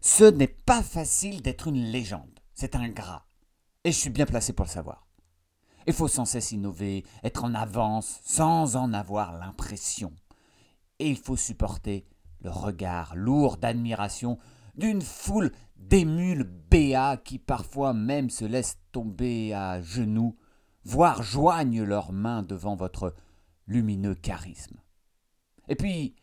Ce 0.00 0.24
n'est 0.24 0.46
pas 0.46 0.82
facile 0.82 1.42
d'être 1.42 1.68
une 1.68 1.82
légende, 1.82 2.40
c'est 2.54 2.76
ingrat. 2.76 3.26
Et 3.84 3.92
je 3.92 3.98
suis 3.98 4.10
bien 4.10 4.26
placé 4.26 4.52
pour 4.52 4.66
le 4.66 4.70
savoir. 4.70 5.06
Il 5.86 5.94
faut 5.94 6.08
sans 6.08 6.26
cesse 6.26 6.52
innover, 6.52 7.04
être 7.22 7.44
en 7.44 7.54
avance, 7.54 8.20
sans 8.24 8.76
en 8.76 8.92
avoir 8.92 9.32
l'impression. 9.38 10.12
Et 10.98 11.08
il 11.08 11.16
faut 11.16 11.36
supporter 11.36 12.06
le 12.40 12.50
regard 12.50 13.16
lourd 13.16 13.56
d'admiration 13.56 14.38
d'une 14.76 15.02
foule 15.02 15.52
d'émules 15.76 16.44
béats 16.44 17.16
qui 17.16 17.38
parfois 17.38 17.94
même 17.94 18.30
se 18.30 18.44
laissent 18.44 18.78
tomber 18.92 19.54
à 19.54 19.80
genoux, 19.80 20.36
voire 20.84 21.22
joignent 21.22 21.82
leurs 21.82 22.12
mains 22.12 22.42
devant 22.42 22.76
votre 22.76 23.14
lumineux 23.66 24.14
charisme. 24.14 24.76
Et 25.68 25.76
puis, 25.76 26.14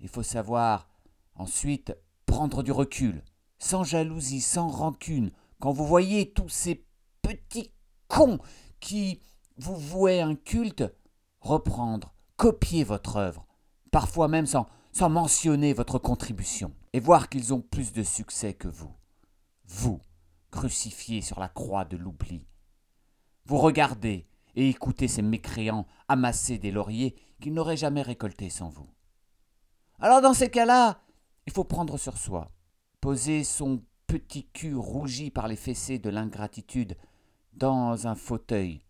il 0.00 0.08
faut 0.08 0.22
savoir 0.22 0.88
ensuite 1.34 1.94
prendre 2.28 2.62
du 2.62 2.70
recul, 2.70 3.24
sans 3.58 3.82
jalousie, 3.82 4.42
sans 4.42 4.68
rancune, 4.68 5.32
quand 5.58 5.72
vous 5.72 5.86
voyez 5.86 6.30
tous 6.30 6.50
ces 6.50 6.84
petits 7.22 7.72
cons 8.06 8.38
qui 8.80 9.20
vous 9.56 9.74
vouaient 9.74 10.20
un 10.20 10.36
culte, 10.36 10.84
reprendre, 11.40 12.14
copier 12.36 12.84
votre 12.84 13.16
œuvre, 13.16 13.46
parfois 13.90 14.28
même 14.28 14.46
sans, 14.46 14.68
mentionner 15.00 15.72
votre 15.72 15.98
contribution, 15.98 16.72
et 16.92 17.00
voir 17.00 17.28
qu'ils 17.28 17.54
ont 17.54 17.60
plus 17.60 17.92
de 17.92 18.02
succès 18.02 18.52
que 18.52 18.68
vous. 18.68 18.92
Vous, 19.66 20.00
crucifiés 20.50 21.22
sur 21.22 21.40
la 21.40 21.48
croix 21.48 21.84
de 21.84 21.96
l'oubli. 21.96 22.46
Vous 23.46 23.58
regardez 23.58 24.26
et 24.54 24.68
écoutez 24.68 25.08
ces 25.08 25.22
mécréants 25.22 25.86
amasser 26.08 26.58
des 26.58 26.72
lauriers 26.72 27.16
qu'ils 27.40 27.54
n'auraient 27.54 27.76
jamais 27.76 28.02
récoltés 28.02 28.50
sans 28.50 28.68
vous. 28.68 28.88
Alors 30.00 30.20
dans 30.20 30.34
ces 30.34 30.50
cas-là, 30.50 31.00
il 31.48 31.50
faut 31.50 31.64
prendre 31.64 31.96
sur 31.96 32.18
soi, 32.18 32.50
poser 33.00 33.42
son 33.42 33.82
petit 34.06 34.44
cul 34.48 34.74
rougi 34.74 35.30
par 35.30 35.48
les 35.48 35.56
fessées 35.56 35.98
de 35.98 36.10
l'ingratitude 36.10 36.94
dans 37.54 38.06
un 38.06 38.14
fauteuil 38.14 38.82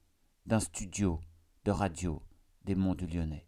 d'un 0.44 0.58
studio 0.58 1.20
de 1.64 1.70
radio 1.70 2.20
des 2.64 2.74
Monts 2.74 2.96
du 2.96 3.06
Lyonnais. 3.06 3.46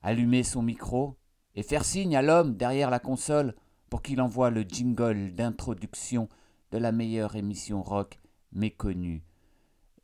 Allumer 0.00 0.44
son 0.44 0.62
micro 0.62 1.18
et 1.54 1.62
faire 1.62 1.84
signe 1.84 2.16
à 2.16 2.22
l'homme 2.22 2.56
derrière 2.56 2.88
la 2.88 3.00
console 3.00 3.54
pour 3.90 4.00
qu'il 4.00 4.22
envoie 4.22 4.48
le 4.48 4.62
jingle 4.62 5.34
d'introduction 5.34 6.30
de 6.70 6.78
la 6.78 6.90
meilleure 6.90 7.36
émission 7.36 7.82
rock 7.82 8.18
méconnue 8.50 9.22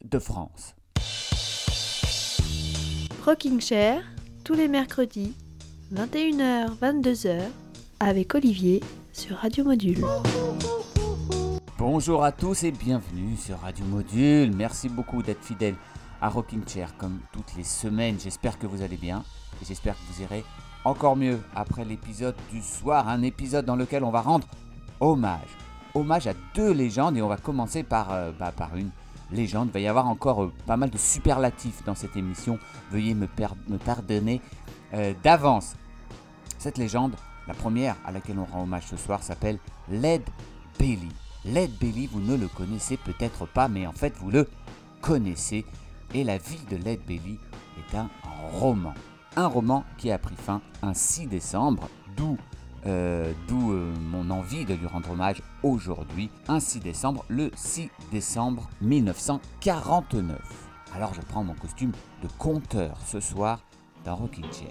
de 0.05 0.19
France. 0.19 0.75
Rocking 3.25 3.59
Chair, 3.59 4.05
tous 4.45 4.53
les 4.53 4.69
mercredis, 4.69 5.35
21h, 5.95 6.77
22h, 6.79 7.41
avec 8.01 8.35
Olivier 8.35 8.81
sur 9.13 9.37
Radio 9.37 9.63
Module. 9.63 10.03
Bonjour 11.77 12.25
à 12.25 12.33
tous 12.33 12.65
et 12.65 12.71
bienvenue 12.71 13.37
sur 13.37 13.59
Radio 13.61 13.85
Module. 13.85 14.57
Merci 14.57 14.89
beaucoup 14.89 15.23
d'être 15.23 15.45
fidèle 15.45 15.75
à 16.23 16.31
Rocking 16.31 16.67
Chair 16.67 16.97
comme 16.97 17.21
toutes 17.31 17.55
les 17.59 17.63
semaines. 17.63 18.17
J'espère 18.19 18.59
que 18.59 18.67
vous 18.67 18.81
allez 18.81 18.97
bien 18.97 19.23
et 19.61 19.67
j'espère 19.67 19.95
que 19.95 20.13
vous 20.13 20.23
irez 20.23 20.45
encore 20.87 21.15
mieux 21.15 21.41
après 21.55 21.85
l'épisode 21.85 22.35
du 22.51 22.63
soir. 22.63 23.07
Un 23.07 23.23
épisode 23.23 23.67
dans 23.67 23.77
lequel 23.77 24.03
on 24.03 24.11
va 24.11 24.23
rendre 24.23 24.49
hommage. 24.99 25.51
Hommage 25.93 26.27
à 26.27 26.33
deux 26.55 26.73
légendes 26.73 27.19
et 27.19 27.23
on 27.23 27.29
va 27.29 27.37
commencer 27.37 27.83
par, 27.83 28.13
euh, 28.13 28.33
bah, 28.39 28.53
par 28.57 28.77
une 28.77 28.91
légende. 29.31 29.69
Il 29.69 29.73
va 29.73 29.81
y 29.81 29.89
avoir 29.89 30.09
encore 30.09 30.45
euh, 30.45 30.53
pas 30.67 30.79
mal 30.79 30.89
de 30.89 30.99
superlatifs 30.99 31.85
dans 31.85 31.95
cette 31.95 32.17
émission. 32.17 32.59
Veuillez 32.91 33.15
me, 33.15 33.29
me 33.69 33.77
pardonner 33.77 34.41
euh, 34.95 35.13
d'avance. 35.23 35.75
Cette 36.59 36.79
légende, 36.79 37.15
la 37.51 37.55
première 37.55 37.97
à 38.07 38.13
laquelle 38.13 38.39
on 38.39 38.45
rend 38.45 38.63
hommage 38.63 38.87
ce 38.87 38.97
soir, 38.97 39.25
s'appelle 39.25 39.59
Led 39.89 40.23
Belly. 40.79 41.09
Led 41.45 41.73
Belly, 41.81 42.07
vous 42.07 42.21
ne 42.21 42.37
le 42.37 42.47
connaissez 42.47 42.97
peut-être 42.97 43.45
pas, 43.45 43.67
mais 43.67 43.89
en 43.89 43.93
fait 43.93 44.15
vous 44.19 44.31
le 44.31 44.49
connaissez. 45.01 45.67
Et 46.15 46.23
la 46.23 46.39
vie 46.39 46.61
de 46.71 46.77
Led 46.77 47.01
Belly 47.09 47.41
est 47.77 47.97
un 47.97 48.09
roman. 48.53 48.95
Un 49.35 49.49
roman 49.49 49.85
qui 49.99 50.13
a 50.13 50.19
pris 50.19 50.37
fin 50.37 50.61
un 50.83 50.95
6 50.95 51.27
décembre, 51.27 51.89
d'où 52.17 52.39
euh, 52.87 53.33
euh, 53.51 53.95
mon 54.01 54.31
envie 54.31 54.65
de 54.65 54.75
lui 54.75 54.87
rendre 54.87 55.11
hommage 55.11 55.43
aujourd'hui, 55.65 56.31
un 56.47 56.61
6 56.61 56.79
décembre, 56.79 57.25
le 57.29 57.51
6 57.57 57.91
décembre 58.13 58.71
1949. 58.81 60.39
Alors 60.95 61.15
je 61.15 61.21
prends 61.21 61.43
mon 61.43 61.55
costume 61.55 61.91
de 62.23 62.29
conteur 62.39 62.97
ce 63.05 63.19
soir 63.19 63.59
dans 64.05 64.15
Rocking 64.15 64.47
Chair. 64.53 64.71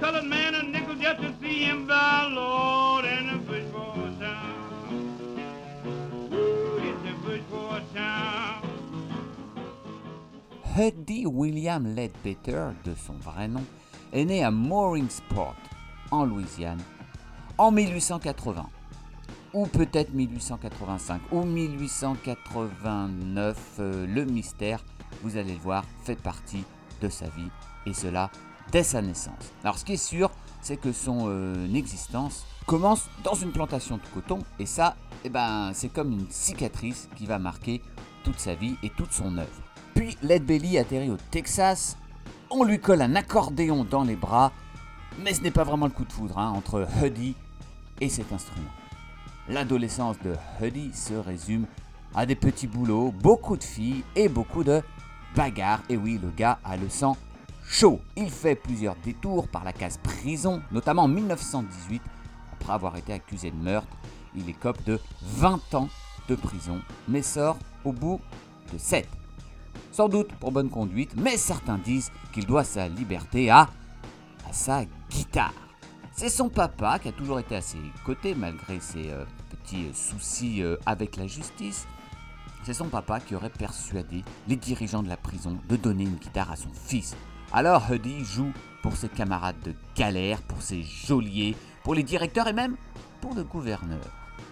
Colored 0.00 0.24
man 0.24 0.72
nickel 0.72 0.94
to 0.94 1.34
see 1.40 1.64
him 1.64 1.86
Lord 1.86 3.04
in 3.04 3.28
town. 4.18 4.54
It's 6.80 7.04
town. 7.94 8.62
Huddy 10.74 11.26
William 11.26 11.94
Ledbetter, 11.94 12.74
de 12.84 12.94
son 12.94 13.14
vrai 13.14 13.48
nom, 13.48 13.64
est 14.12 14.24
né 14.24 14.44
à 14.44 14.50
Mooringsport, 14.50 15.56
en 16.10 16.24
Louisiane, 16.24 16.82
en 17.58 17.70
1880 17.72 18.66
ou 19.54 19.66
peut-être 19.66 20.12
1885 20.14 21.20
ou 21.32 21.44
1889. 21.44 23.76
Euh, 23.80 24.06
le 24.06 24.24
mystère, 24.24 24.84
vous 25.22 25.36
allez 25.36 25.54
le 25.54 25.60
voir, 25.60 25.84
fait 26.04 26.20
partie 26.20 26.64
de 27.00 27.08
sa 27.08 27.26
vie 27.26 27.50
et 27.88 27.94
cela 27.94 28.30
dès 28.70 28.82
sa 28.82 29.02
naissance. 29.02 29.52
Alors 29.62 29.78
ce 29.78 29.84
qui 29.84 29.94
est 29.94 29.96
sûr, 29.96 30.30
c'est 30.60 30.76
que 30.76 30.92
son 30.92 31.26
euh, 31.28 31.72
existence 31.74 32.44
commence 32.66 33.08
dans 33.24 33.34
une 33.34 33.52
plantation 33.52 33.96
de 33.96 34.02
coton 34.14 34.40
et 34.58 34.66
ça, 34.66 34.96
eh 35.24 35.30
ben, 35.30 35.70
c'est 35.72 35.88
comme 35.88 36.12
une 36.12 36.30
cicatrice 36.30 37.08
qui 37.16 37.26
va 37.26 37.38
marquer 37.38 37.82
toute 38.24 38.38
sa 38.38 38.54
vie 38.54 38.76
et 38.82 38.90
toute 38.90 39.12
son 39.12 39.38
œuvre. 39.38 39.62
Puis 39.94 40.16
Led 40.22 40.44
Belly 40.44 40.78
atterrit 40.78 41.10
au 41.10 41.16
Texas, 41.30 41.96
on 42.50 42.64
lui 42.64 42.80
colle 42.80 43.02
un 43.02 43.16
accordéon 43.16 43.84
dans 43.84 44.04
les 44.04 44.16
bras, 44.16 44.52
mais 45.18 45.34
ce 45.34 45.42
n'est 45.42 45.50
pas 45.50 45.64
vraiment 45.64 45.86
le 45.86 45.92
coup 45.92 46.04
de 46.04 46.12
foudre 46.12 46.38
hein, 46.38 46.52
entre 46.54 46.86
Huddy 47.02 47.34
et 48.00 48.08
cet 48.08 48.32
instrument. 48.32 48.70
L'adolescence 49.48 50.16
de 50.20 50.34
Huddy 50.60 50.92
se 50.92 51.14
résume 51.14 51.66
à 52.14 52.26
des 52.26 52.34
petits 52.34 52.66
boulots, 52.66 53.12
beaucoup 53.12 53.56
de 53.56 53.64
filles 53.64 54.04
et 54.14 54.28
beaucoup 54.28 54.62
de 54.62 54.82
bagarres. 55.34 55.82
Et 55.88 55.96
oui, 55.96 56.18
le 56.22 56.30
gars 56.30 56.58
a 56.64 56.76
le 56.76 56.88
sang 56.88 57.16
chaud. 57.68 58.00
Il 58.16 58.30
fait 58.30 58.56
plusieurs 58.56 58.96
détours 58.96 59.48
par 59.48 59.64
la 59.64 59.72
case 59.72 59.98
prison, 59.98 60.62
notamment 60.72 61.02
en 61.02 61.08
1918. 61.08 62.02
Après 62.52 62.72
avoir 62.72 62.96
été 62.96 63.12
accusé 63.12 63.50
de 63.50 63.56
meurtre, 63.56 63.96
il 64.34 64.48
écope 64.48 64.82
de 64.84 64.98
20 65.22 65.74
ans 65.74 65.88
de 66.28 66.34
prison, 66.34 66.80
mais 67.06 67.22
sort 67.22 67.58
au 67.84 67.92
bout 67.92 68.20
de 68.72 68.78
7. 68.78 69.08
Sans 69.92 70.08
doute 70.08 70.32
pour 70.34 70.52
bonne 70.52 70.70
conduite, 70.70 71.14
mais 71.16 71.36
certains 71.36 71.78
disent 71.78 72.10
qu'il 72.32 72.46
doit 72.46 72.64
sa 72.64 72.88
liberté 72.88 73.50
à, 73.50 73.68
sa 74.52 74.84
guitare. 75.10 75.54
C'est 76.12 76.28
son 76.28 76.48
papa 76.48 76.98
qui 76.98 77.08
a 77.08 77.12
toujours 77.12 77.38
été 77.38 77.54
à 77.54 77.60
ses 77.60 77.78
côtés 78.04 78.34
malgré 78.34 78.80
ses 78.80 79.10
euh, 79.10 79.24
petits 79.50 79.86
euh, 79.86 79.92
soucis 79.92 80.62
euh, 80.62 80.76
avec 80.84 81.16
la 81.16 81.26
justice. 81.26 81.86
C'est 82.64 82.74
son 82.74 82.88
papa 82.88 83.20
qui 83.20 83.34
aurait 83.34 83.50
persuadé 83.50 84.24
les 84.48 84.56
dirigeants 84.56 85.02
de 85.02 85.08
la 85.08 85.16
prison 85.16 85.56
de 85.68 85.76
donner 85.76 86.04
une 86.04 86.16
guitare 86.16 86.50
à 86.50 86.56
son 86.56 86.70
fils. 86.72 87.14
Alors 87.52 87.90
Huddy 87.90 88.24
joue 88.24 88.52
pour 88.82 88.96
ses 88.96 89.08
camarades 89.08 89.60
de 89.64 89.74
galère, 89.96 90.42
pour 90.42 90.60
ses 90.60 90.82
geôliers, 90.82 91.56
pour 91.82 91.94
les 91.94 92.02
directeurs 92.02 92.46
et 92.46 92.52
même 92.52 92.76
pour 93.20 93.34
le 93.34 93.42
gouverneur. 93.42 94.04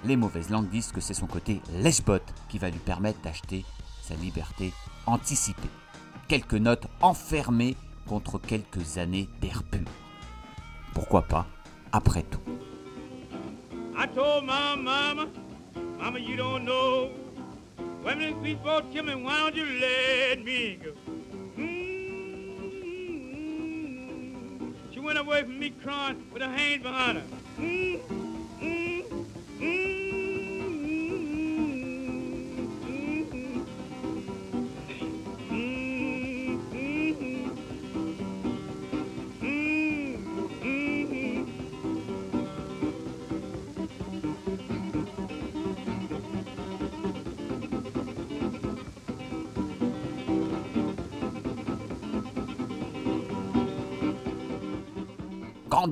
Les 0.04 0.16
mauvaises 0.16 0.50
langues 0.50 0.70
disent 0.70 0.92
que 0.92 1.00
c'est 1.00 1.14
son 1.14 1.26
côté 1.26 1.60
lèche 1.72 2.00
qui 2.48 2.58
va 2.58 2.70
lui 2.70 2.78
permettre 2.78 3.20
d'acheter 3.20 3.64
sa 4.02 4.14
liberté 4.14 4.72
anticipée. 5.06 5.68
Quelques 6.28 6.54
notes 6.54 6.86
enfermées 7.02 7.76
contre 8.06 8.38
quelques 8.38 8.98
années 8.98 9.28
d'air 9.40 9.62
pur. 9.62 9.86
Pourquoi 10.94 11.22
pas 11.22 11.46
après 11.92 12.22
tout. 12.22 12.40
Went 25.06 25.18
away 25.20 25.42
from 25.42 25.60
me 25.60 25.70
crying 25.70 26.26
with 26.32 26.42
her 26.42 26.50
hands 26.50 26.82
behind 26.82 27.18
her. 27.18 27.24
Mm-hmm. 27.60 28.25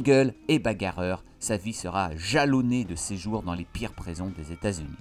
Gueule 0.04 0.34
et 0.48 0.60
bagarreur, 0.60 1.24
sa 1.40 1.56
vie 1.56 1.72
sera 1.72 2.14
jalonnée 2.14 2.84
de 2.84 2.94
séjours 2.94 3.42
dans 3.42 3.54
les 3.54 3.64
pires 3.64 3.94
prisons 3.94 4.30
des 4.36 4.52
États-Unis. 4.52 4.98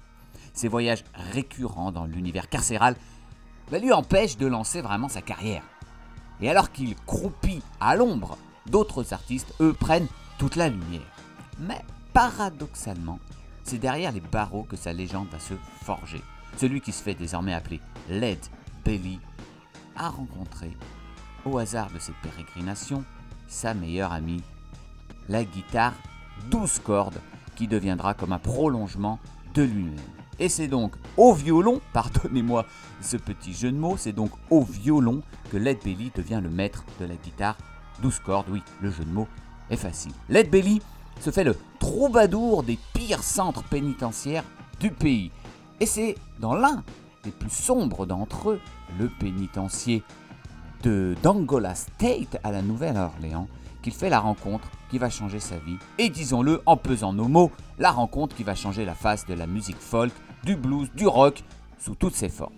Ses 0.53 0.69
voyages 0.69 1.03
récurrents 1.13 1.91
dans 1.91 2.05
l'univers 2.05 2.49
carcéral 2.49 2.95
bah, 3.69 3.79
lui 3.79 3.91
empêchent 3.91 4.37
de 4.37 4.47
lancer 4.47 4.81
vraiment 4.81 5.09
sa 5.09 5.21
carrière. 5.21 5.63
Et 6.41 6.49
alors 6.49 6.71
qu'il 6.71 6.95
croupit 6.95 7.61
à 7.79 7.95
l'ombre, 7.95 8.37
d'autres 8.65 9.13
artistes, 9.13 9.53
eux, 9.59 9.73
prennent 9.73 10.07
toute 10.37 10.55
la 10.55 10.69
lumière. 10.69 11.01
Mais 11.59 11.81
paradoxalement, 12.13 13.19
c'est 13.63 13.77
derrière 13.77 14.11
les 14.11 14.21
barreaux 14.21 14.63
que 14.63 14.77
sa 14.77 14.93
légende 14.93 15.27
va 15.31 15.39
se 15.39 15.53
forger. 15.83 16.21
Celui 16.57 16.81
qui 16.81 16.91
se 16.91 17.03
fait 17.03 17.13
désormais 17.13 17.53
appeler 17.53 17.81
Led 18.09 18.39
Belly 18.85 19.19
a 19.95 20.09
rencontré, 20.09 20.71
au 21.45 21.57
hasard 21.57 21.91
de 21.91 21.99
ses 21.99 22.13
pérégrinations, 22.23 23.03
sa 23.47 23.73
meilleure 23.73 24.13
amie, 24.13 24.43
la 25.29 25.43
guitare 25.43 25.93
12 26.49 26.79
cordes, 26.79 27.19
qui 27.55 27.67
deviendra 27.67 28.13
comme 28.13 28.33
un 28.33 28.39
prolongement 28.39 29.19
de 29.53 29.63
lui-même. 29.63 29.99
Et 30.39 30.49
c'est 30.49 30.67
donc 30.67 30.93
au 31.17 31.33
violon, 31.33 31.81
pardonnez-moi 31.93 32.65
ce 33.01 33.17
petit 33.17 33.53
jeu 33.53 33.71
de 33.71 33.77
mots, 33.77 33.97
c'est 33.97 34.11
donc 34.11 34.31
au 34.49 34.61
violon 34.61 35.21
que 35.51 35.57
Led 35.57 35.77
Belly 35.83 36.11
devient 36.15 36.41
le 36.41 36.49
maître 36.49 36.83
de 36.99 37.05
la 37.05 37.15
guitare 37.15 37.57
12 38.01 38.19
cordes. 38.19 38.47
Oui, 38.49 38.63
le 38.81 38.89
jeu 38.89 39.03
de 39.03 39.11
mots 39.11 39.27
est 39.69 39.77
facile. 39.77 40.13
Led 40.29 40.49
Belly 40.49 40.81
se 41.19 41.29
fait 41.29 41.43
le 41.43 41.55
troubadour 41.79 42.63
des 42.63 42.79
pires 42.93 43.23
centres 43.23 43.63
pénitentiaires 43.63 44.43
du 44.79 44.91
pays. 44.91 45.31
Et 45.79 45.85
c'est 45.85 46.15
dans 46.39 46.55
l'un 46.55 46.83
des 47.23 47.31
plus 47.31 47.49
sombres 47.49 48.05
d'entre 48.05 48.51
eux, 48.51 48.61
le 48.99 49.09
pénitencier 49.09 50.03
d'Angola 51.23 51.75
State 51.75 52.37
à 52.43 52.51
la 52.51 52.61
Nouvelle-Orléans, 52.61 53.47
qu'il 53.81 53.93
fait 53.93 54.09
la 54.09 54.19
rencontre 54.19 54.69
qui 54.93 54.99
va 54.99 55.09
changer 55.09 55.39
sa 55.39 55.57
vie. 55.57 55.79
Et 55.97 56.09
disons-le 56.09 56.61
en 56.67 56.77
pesant 56.77 57.13
nos 57.13 57.27
mots, 57.27 57.51
la 57.79 57.89
rencontre 57.89 58.35
qui 58.35 58.43
va 58.43 58.53
changer 58.53 58.85
la 58.85 58.93
face 58.93 59.25
de 59.25 59.33
la 59.33 59.47
musique 59.47 59.79
folk, 59.79 60.13
du 60.43 60.55
blues, 60.55 60.87
du 60.93 61.07
rock, 61.07 61.41
sous 61.79 61.95
toutes 61.95 62.13
ses 62.13 62.29
formes. 62.29 62.53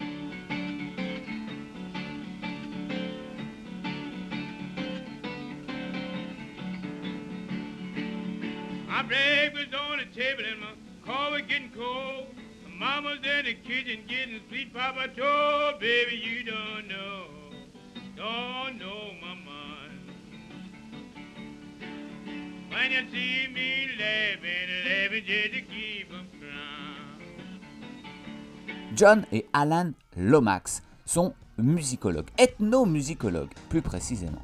John 28.96 29.26
et 29.32 29.46
Alan 29.54 29.92
Lomax 30.16 30.82
sont 31.06 31.34
musicologues, 31.58 32.30
ethnomusicologues 32.38 33.54
plus 33.70 33.82
précisément. 33.82 34.42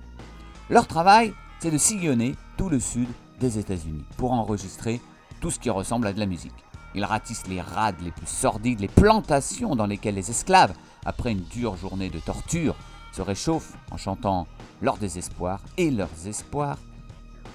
Leur 0.69 0.87
travail, 0.87 1.33
c'est 1.59 1.71
de 1.71 1.77
sillonner 1.77 2.35
tout 2.57 2.69
le 2.69 2.79
sud 2.79 3.07
des 3.39 3.59
États-Unis 3.59 4.05
pour 4.17 4.33
enregistrer 4.33 4.99
tout 5.39 5.51
ce 5.51 5.59
qui 5.59 5.69
ressemble 5.69 6.07
à 6.07 6.13
de 6.13 6.19
la 6.19 6.25
musique. 6.25 6.65
Ils 6.95 7.05
ratissent 7.05 7.47
les 7.47 7.61
rades 7.61 8.01
les 8.01 8.11
plus 8.11 8.27
sordides, 8.27 8.81
les 8.81 8.87
plantations 8.87 9.75
dans 9.75 9.85
lesquelles 9.87 10.15
les 10.15 10.29
esclaves, 10.29 10.73
après 11.05 11.31
une 11.31 11.43
dure 11.43 11.77
journée 11.77 12.09
de 12.09 12.19
torture, 12.19 12.75
se 13.13 13.21
réchauffent 13.21 13.77
en 13.91 13.97
chantant 13.97 14.47
leur 14.81 14.97
désespoir 14.97 15.61
et 15.77 15.91
leurs 15.91 16.27
espoirs. 16.27 16.77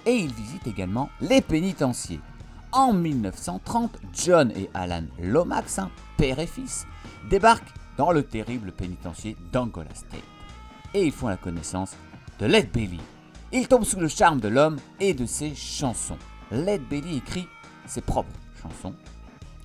Et 0.07 0.15
ils 0.15 0.33
visitent 0.33 0.67
également 0.67 1.11
les 1.21 1.41
pénitenciers. 1.41 2.21
En 2.73 2.93
1930, 2.93 3.99
John 4.13 4.53
et 4.57 4.71
Alan 4.73 5.05
Lomax, 5.21 5.81
père 6.17 6.39
et 6.39 6.47
fils, 6.47 6.87
débarquent 7.29 7.75
dans 7.97 8.13
le 8.13 8.23
terrible 8.23 8.73
pénitencier 8.73 9.37
d'Angola 9.53 9.95
State. 9.95 10.23
Et 10.95 11.05
ils 11.05 11.13
font 11.13 11.29
la 11.29 11.37
connaissance 11.37 11.97
de 12.39 12.47
Led 12.47 12.71
Belly. 12.73 13.01
Ils 13.53 13.69
tombent 13.69 13.85
sous 13.85 14.01
le 14.01 14.09
charme 14.09 14.41
de 14.41 14.49
l'homme 14.49 14.79
et 15.01 15.13
de 15.13 15.27
ses 15.27 15.55
chansons. 15.55 16.19
Led 16.51 16.83
Belly 16.89 17.19
écrit 17.19 17.49
ses 17.87 18.01
propres 18.01 18.31
chansons 18.63 18.95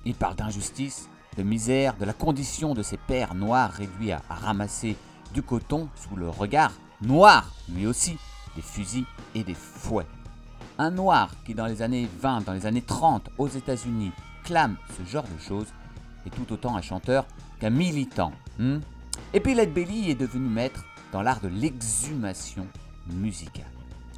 il 0.04 0.14
parle 0.14 0.36
d'injustice, 0.36 1.08
de 1.36 1.42
misère, 1.42 1.96
de 1.96 2.04
la 2.04 2.12
condition 2.12 2.74
de 2.74 2.82
ses 2.82 2.96
pères 2.96 3.34
noirs 3.34 3.70
réduits 3.70 4.12
à, 4.12 4.22
ramasser 4.28 4.96
du 5.32 5.42
coton 5.42 5.88
sous 5.94 6.16
le 6.16 6.28
regard 6.28 6.72
noir, 7.00 7.50
lui 7.68 7.86
aussi, 7.86 8.18
des 8.56 8.62
fusils 8.62 9.06
et 9.34 9.44
des 9.44 9.54
fouets. 9.54 10.06
Un 10.78 10.90
noir 10.90 11.30
qui 11.44 11.54
dans 11.54 11.66
les 11.66 11.82
années 11.82 12.08
20, 12.20 12.46
dans 12.46 12.52
les 12.52 12.66
années 12.66 12.82
30 12.82 13.30
aux 13.38 13.48
États-Unis 13.48 14.12
clame 14.44 14.76
ce 14.96 15.10
genre 15.10 15.24
de 15.24 15.40
choses 15.40 15.68
est 16.26 16.30
tout 16.30 16.52
autant 16.52 16.76
un 16.76 16.82
chanteur 16.82 17.26
qu'un 17.60 17.70
militant. 17.70 18.32
Hmm? 18.58 18.78
et 19.34 19.40
puis 19.40 19.54
Led 19.54 19.76
est 19.76 20.14
devenu 20.14 20.48
maître 20.48 20.84
dans 21.12 21.22
l'art 21.22 21.40
de 21.40 21.48
l'exhumation 21.48 22.66
musicale. 23.12 23.66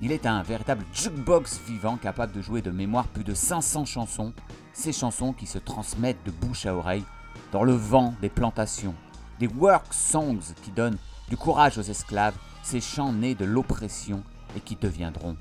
Il 0.01 0.13
est 0.13 0.27
un 0.27 0.43
véritable 0.43 0.85
jukebox 0.93 1.61
vivant 1.67 1.97
capable 1.97 2.33
de 2.33 2.43
jouer 2.43 2.63
de 2.63 2.71
mémoire 2.71 3.07
plus 3.09 3.25
de 3.25 3.35
500 3.35 3.85
chansons 3.85 4.33
ces 4.73 4.93
chansons 4.93 5.33
qui 5.33 5.47
se 5.47 5.59
transmettent 5.59 6.25
de 6.27 6.31
bouche 6.33 6.67
à 6.67 6.75
oreille 6.75 7.05
dans 7.53 7.63
le 7.63 7.73
vent 7.73 8.15
des 8.21 8.29
plantations, 8.29 8.95
des 9.39 9.47
work 9.47 9.93
songs 9.95 10.53
qui 10.63 10.71
donnent 10.73 10.99
du 11.29 11.37
courage 11.37 11.79
aux 11.79 11.83
esclaves, 11.83 12.35
ces 12.63 12.81
chants 12.81 13.13
nés 13.13 13.35
de 13.35 13.45
l'oppression 13.45 14.23
et 14.57 14.61
qui 14.61 14.77
deviendront 14.77 15.37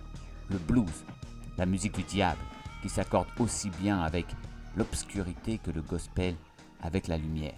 le 0.53 0.59
blues, 0.59 1.03
la 1.57 1.65
musique 1.65 1.95
du 1.95 2.03
diable, 2.03 2.39
qui 2.81 2.89
s'accorde 2.89 3.27
aussi 3.39 3.69
bien 3.71 3.99
avec 3.99 4.27
l'obscurité 4.77 5.57
que 5.57 5.71
le 5.71 5.81
gospel 5.81 6.35
avec 6.81 7.07
la 7.07 7.17
lumière. 7.17 7.57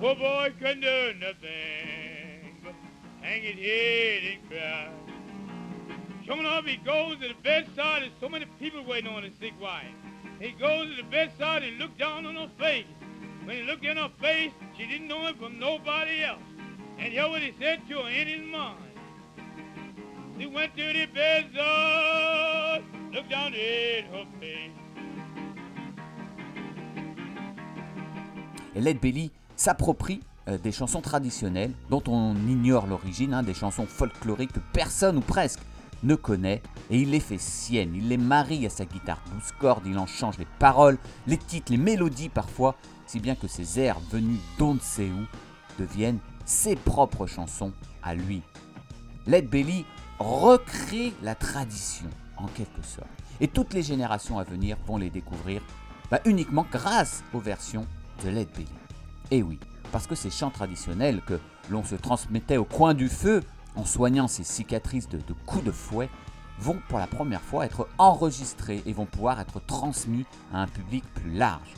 Poor 0.00 0.16
boy 0.16 0.50
couldn't 0.58 0.80
do 0.80 1.14
nothing 1.18 2.58
but 2.62 2.74
hang 3.22 3.40
his 3.40 3.56
head 3.56 4.34
and 4.34 4.50
cry. 4.50 4.88
Coming 6.26 6.44
up, 6.44 6.66
he 6.66 6.76
goes 6.76 7.16
to 7.22 7.28
the 7.28 7.34
bedside. 7.42 8.02
There's 8.02 8.12
so 8.20 8.28
many 8.28 8.44
people 8.60 8.84
waiting 8.84 9.10
on 9.10 9.22
his 9.22 9.32
sick 9.40 9.54
wife. 9.58 10.03
He 10.40 10.50
goes 10.52 10.90
to 10.90 10.96
the 10.96 11.08
bedside 11.10 11.62
and 11.62 11.78
looks 11.78 11.98
down 11.98 12.26
on 12.26 12.34
her 12.34 12.50
face. 12.58 12.86
When 13.44 13.56
he 13.56 13.62
looked 13.62 13.84
in 13.84 13.96
her 13.96 14.10
face, 14.20 14.52
she 14.76 14.86
didn't 14.86 15.08
know 15.08 15.26
him 15.26 15.36
from 15.36 15.58
nobody 15.58 16.24
else. 16.24 16.42
And 16.98 17.12
hear 17.12 17.28
what 17.28 17.42
he 17.42 17.52
said 17.60 17.80
to 17.88 18.02
her 18.02 18.08
in 18.08 18.26
his 18.26 18.52
mind. 18.52 18.78
He 20.38 20.46
went 20.46 20.76
to 20.76 20.82
the 20.82 21.06
bedside, 21.06 22.82
looked 23.12 23.30
down 23.30 23.54
in 23.54 24.04
her 24.06 24.26
face. 24.40 24.70
Led 28.74 29.00
Belly 29.00 29.30
s'approprie 29.56 30.20
euh, 30.48 30.58
des 30.58 30.72
chansons 30.72 31.00
traditionnelles 31.00 31.72
dont 31.90 32.02
on 32.08 32.34
ignore 32.48 32.86
l'origine, 32.88 33.34
hein, 33.34 33.42
des 33.44 33.54
chansons 33.54 33.86
folkloriques 33.86 34.52
que 34.52 34.60
personne 34.72 35.16
ou 35.18 35.20
presque 35.20 35.60
ne 36.04 36.14
connaît, 36.14 36.62
et 36.90 37.00
il 37.00 37.10
les 37.10 37.20
fait 37.20 37.38
siennes, 37.38 37.94
il 37.94 38.08
les 38.08 38.16
marie 38.16 38.66
à 38.66 38.70
sa 38.70 38.84
guitare 38.84 39.22
douze 39.32 39.52
cordes, 39.58 39.86
il 39.86 39.98
en 39.98 40.06
change 40.06 40.38
les 40.38 40.46
paroles, 40.58 40.98
les 41.26 41.38
titres, 41.38 41.72
les 41.72 41.78
mélodies 41.78 42.28
parfois, 42.28 42.76
si 43.06 43.20
bien 43.20 43.34
que 43.34 43.48
ces 43.48 43.80
airs 43.80 44.00
venus 44.10 44.38
d'on 44.58 44.74
ne 44.74 44.80
sait 44.80 45.10
où 45.10 45.24
deviennent 45.78 46.18
ses 46.44 46.76
propres 46.76 47.26
chansons 47.26 47.72
à 48.02 48.14
lui. 48.14 48.42
Led 49.26 49.48
Belly 49.48 49.84
recrée 50.18 51.12
la 51.22 51.34
tradition 51.34 52.08
en 52.36 52.46
quelque 52.48 52.82
sorte, 52.82 53.08
et 53.40 53.48
toutes 53.48 53.72
les 53.72 53.82
générations 53.82 54.38
à 54.38 54.44
venir 54.44 54.76
vont 54.86 54.98
les 54.98 55.10
découvrir 55.10 55.62
bah, 56.10 56.20
uniquement 56.26 56.66
grâce 56.70 57.24
aux 57.32 57.40
versions 57.40 57.86
de 58.22 58.28
Led 58.28 58.48
Belly. 58.54 58.68
Et 59.30 59.42
oui, 59.42 59.58
parce 59.90 60.06
que 60.06 60.14
ces 60.14 60.30
chants 60.30 60.50
traditionnels 60.50 61.22
que 61.26 61.40
l'on 61.70 61.82
se 61.82 61.94
transmettait 61.94 62.58
au 62.58 62.64
coin 62.64 62.94
du 62.94 63.08
feu 63.08 63.42
en 63.76 63.84
soignant 63.84 64.28
ces 64.28 64.44
cicatrices 64.44 65.08
de, 65.08 65.18
coups 65.46 65.64
de 65.64 65.72
fouet 65.72 66.08
vont 66.58 66.78
pour 66.88 66.98
la 66.98 67.06
première 67.06 67.40
fois 67.40 67.66
être 67.66 67.88
enregistrés 67.98 68.82
et 68.86 68.92
vont 68.92 69.06
pouvoir 69.06 69.40
être 69.40 69.60
transmis 69.66 70.24
à 70.52 70.62
un 70.62 70.66
public 70.66 71.04
plus 71.14 71.32
large. 71.32 71.74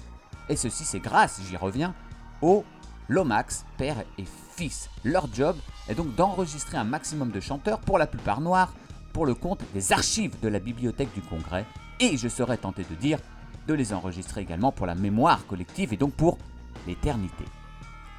Et 0.49 0.57
ceci 0.57 0.85
c'est 0.85 1.01
grâce, 1.01 1.41
j'y 1.49 1.57
reviens, 1.57 1.95
au 2.43 2.65
Lomax, 3.09 3.65
père 3.79 4.03
et 4.19 4.25
fils. 4.57 4.91
Leur 5.05 5.33
job 5.33 5.57
est 5.89 5.95
donc 5.95 6.15
d'enregistrer 6.15 6.77
un 6.77 6.85
maximum 6.85 7.31
de 7.31 7.41
chanteurs, 7.41 7.79
pour 7.79 7.99
la 7.99 8.07
plupart 8.07 8.41
noirs, 8.41 8.75
pour 9.13 9.27
le 9.27 9.35
compte 9.35 9.63
des 9.73 9.93
archives 9.93 10.39
de 10.41 10.49
la 10.49 10.59
bibliothèque 10.59 11.15
du 11.15 11.23
Congrès, 11.23 11.65
et 12.01 12.17
je 12.17 12.29
serais 12.29 12.59
tenté 12.59 12.85
de 12.85 12.95
dire 12.95 13.19
de 13.67 13.75
les 13.75 13.93
enregistrer 13.93 14.43
également 14.43 14.73
pour 14.73 14.87
la 14.87 14.95
mémoire 14.95 15.47
collective 15.47 15.93
et 15.93 15.97
donc 15.97 16.13
pour 16.13 16.39
l'éternité. 16.87 17.45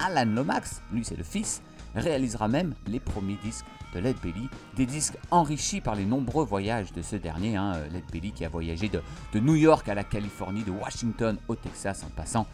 Alan 0.00 0.30
Lomax, 0.30 0.82
lui 0.92 1.04
c'est 1.04 1.16
le 1.16 1.24
fils, 1.24 1.62
réalisera 1.94 2.48
même 2.48 2.74
les 2.86 3.00
premiers 3.00 3.38
disques 3.42 3.66
de 3.94 4.00
Led 4.00 4.16
Belly, 4.22 4.48
des 4.76 4.86
disques 4.86 5.16
enrichis 5.30 5.80
par 5.80 5.94
les 5.94 6.04
nombreux 6.04 6.44
voyages 6.44 6.92
de 6.92 7.02
ce 7.02 7.16
dernier, 7.16 7.56
hein, 7.56 7.74
Led 7.92 8.04
Belly 8.12 8.32
qui 8.32 8.44
a 8.44 8.48
voyagé 8.48 8.88
de, 8.88 9.40
New 9.40 9.54
York 9.54 9.88
à 9.88 9.94
la 9.94 10.04
Californie, 10.04 10.62
de 10.62 10.70
Washington 10.70 11.38
au 11.48 11.54
Texas 11.54 12.04
en 12.04 12.10
passant 12.10 12.46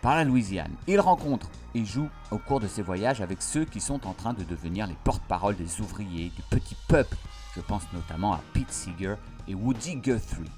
par 0.00 0.16
la 0.16 0.24
Louisiane. 0.24 0.72
Il 0.88 0.98
rencontre 0.98 1.48
et 1.74 1.84
joue 1.84 2.08
au 2.30 2.38
cours 2.38 2.58
de 2.58 2.66
ses 2.66 2.82
voyages 2.82 3.20
avec 3.20 3.40
ceux 3.40 3.64
qui 3.64 3.80
sont 3.80 4.06
en 4.06 4.14
train 4.14 4.34
de 4.34 4.42
devenir 4.42 4.86
les 4.86 4.96
porte-paroles 5.04 5.56
des 5.56 5.80
ouvriers, 5.80 6.32
du 6.34 6.42
petit 6.50 6.76
peuple. 6.88 7.16
Je 7.54 7.60
pense 7.60 7.84
notamment 7.92 8.32
à 8.32 8.40
Pete 8.52 8.72
Seeger 8.72 9.14
et 9.46 9.54
Woody 9.54 9.96
Guthrie. 9.96 10.50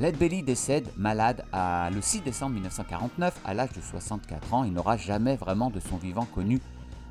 Led 0.00 0.16
Belly 0.16 0.42
décède 0.42 0.88
malade 0.96 1.44
le 1.52 2.00
6 2.00 2.22
décembre 2.22 2.54
1949 2.54 3.40
à 3.44 3.54
l'âge 3.54 3.72
de 3.72 3.80
64 3.80 4.54
ans. 4.54 4.64
Il 4.64 4.72
n'aura 4.72 4.96
jamais 4.96 5.36
vraiment 5.36 5.70
de 5.70 5.80
son 5.80 5.96
vivant 5.96 6.24
connu 6.24 6.60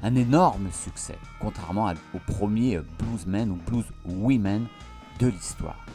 un 0.04 0.16
énorme 0.16 0.70
succès, 0.72 1.18
contrairement 1.40 1.92
aux 2.14 2.34
premiers 2.34 2.80
bluesmen 3.00 3.52
ou 3.52 3.56
blueswomen 3.56 4.68
de 5.20 5.28
l'histoire. 5.28 5.86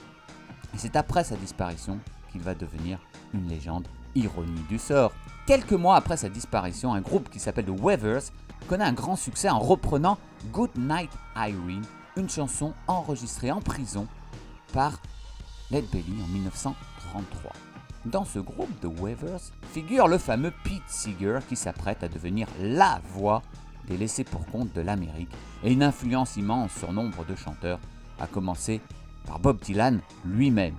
Et 0.75 0.79
c'est 0.79 0.97
après 0.97 1.25
sa 1.25 1.37
disparition 1.37 1.99
qu'il 2.31 2.41
va 2.41 2.55
devenir 2.55 2.99
une 3.35 3.49
légende 3.49 3.87
ironie 4.15 4.65
du 4.69 4.79
sort. 4.79 5.13
Quelques 5.47 5.73
mois 5.73 5.97
après 5.97 6.17
sa 6.17 6.29
disparition, 6.29 6.95
un 6.95 7.01
groupe 7.01 7.29
qui 7.31 7.39
s'appelle 7.39 7.67
The 7.67 7.81
Weavers 7.81 8.23
connaît 8.69 8.85
un 8.85 8.93
grand 8.93 9.17
succès 9.17 9.51
en 9.51 9.59
reprenant 9.59 10.19
Good 10.53 10.77
Night 10.77 11.11
Irene, 11.37 11.85
une 12.17 12.29
chanson 12.29 12.73
enregistrée 12.87 13.51
en 13.51 13.61
prison 13.61 14.07
par 14.73 15.01
Led 15.71 15.85
Belly 15.91 16.23
en 16.23 16.29
1933. 16.29 17.53
Dans 18.05 18.25
ce 18.25 18.39
groupe 18.41 18.69
The 18.81 19.01
Weavers 19.01 19.41
figure 19.73 20.09
le 20.09 20.19
fameux 20.19 20.53
Pete 20.65 20.83
Seeger 20.89 21.39
qui 21.49 21.57
s'apprête 21.57 22.03
à 22.03 22.09
devenir 22.09 22.49
la 22.61 23.01
voix 23.15 23.43
des 23.89 23.97
laissés 23.97 24.25
pour 24.25 24.47
compte 24.47 24.73
de 24.73 24.81
l'Amérique 24.81 25.31
et 25.65 25.73
une 25.73 25.83
influence 25.83 26.37
immense 26.37 26.73
sur 26.73 26.93
nombre 26.93 27.25
de 27.25 27.35
chanteurs, 27.35 27.81
à 28.21 28.27
commencer 28.27 28.81
par 29.27 29.39
Bob 29.39 29.61
Dylan 29.61 30.01
lui-même. 30.25 30.75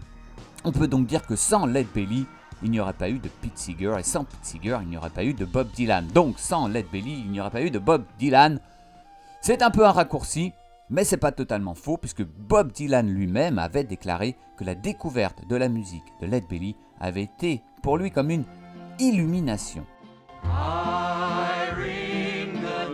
On 0.64 0.72
peut 0.72 0.88
donc 0.88 1.08
dire 1.08 1.26
que 1.26 1.36
sans 1.36 1.66
Led 1.66 1.88
Belly, 1.94 2.26
il 2.62 2.72
n'y 2.72 2.80
aurait 2.80 2.94
pas 2.94 3.10
eu 3.10 3.20
de 3.20 3.30
Pete 3.42 3.58
Seeger, 3.58 3.98
et 4.00 4.04
sans 4.04 4.24
Pete 4.24 4.44
Seeger, 4.46 4.80
il 4.82 4.88
n'y 4.88 4.98
aurait 4.98 5.10
pas 5.10 5.26
eu 5.26 5.34
de 5.34 5.46
Bob 5.46 5.70
Dylan. 5.76 6.08
Donc 6.08 6.40
sans 6.40 6.68
Led 6.68 6.86
Belly, 6.92 7.22
il 7.26 7.32
n'y 7.32 7.42
aurait 7.42 7.52
pas 7.52 7.62
eu 7.62 7.72
de 7.72 7.80
Bob 7.80 8.04
Dylan. 8.20 8.60
C'est 9.42 9.62
un 9.62 9.72
peu 9.72 9.86
un 9.86 9.92
raccourci, 9.92 10.54
mais 10.90 11.04
c'est 11.04 11.18
pas 11.18 11.34
totalement 11.34 11.76
faux, 11.76 11.98
puisque 11.98 12.24
Bob 12.24 12.72
Dylan 12.72 13.10
lui-même 13.10 13.60
avait 13.60 13.84
déclaré 13.84 14.38
que 14.58 14.64
la 14.64 14.76
découverte 14.76 15.46
de 15.48 15.56
la 15.56 15.68
musique 15.68 16.06
de 16.22 16.28
Led 16.28 16.46
Belly 16.50 16.76
avait 17.00 17.24
été 17.24 17.62
pour 17.82 17.98
lui 17.98 18.12
comme 18.12 18.30
une 18.30 18.46
illumination. 19.00 19.86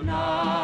night. 0.09 0.58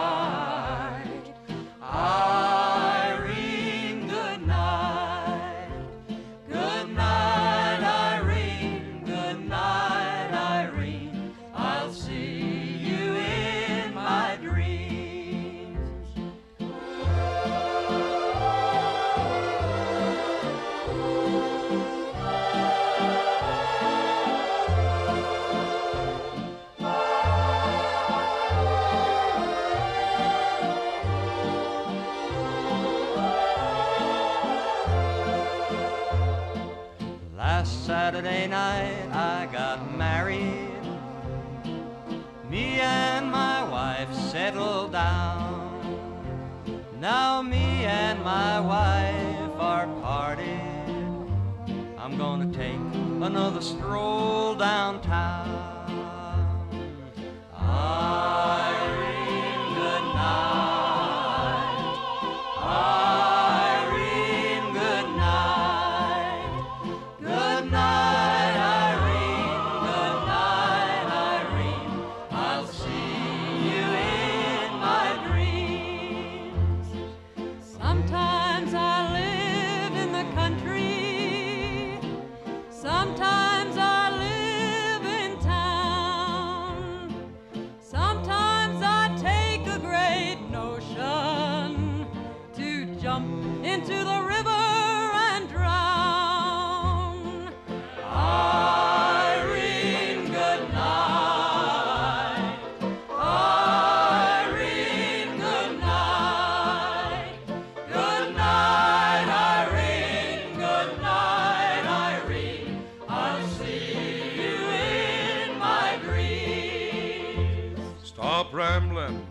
Stop 118.15 118.53
rambling, 118.53 119.27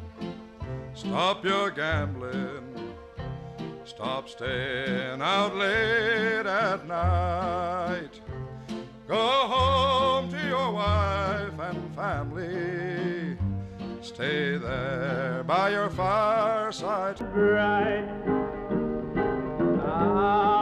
stop 0.93 1.43
your 1.43 1.71
gambling. 1.71 2.93
Stop 3.87 4.29
staying 4.29 5.23
out 5.23 5.57
late 5.57 6.45
at 6.45 6.87
night. 6.87 8.21
Go 9.09 9.17
home 9.17 10.29
to 10.29 10.47
your 10.47 10.73
wife 10.73 11.59
and 11.59 11.95
family. 11.97 13.39
Stay 14.03 14.59
there 14.59 15.43
by 15.47 15.71
your 15.71 15.89
fireside. 15.89 17.19
Bright. 17.33 18.05
Irene, 19.17 19.81
ah. 19.81 20.54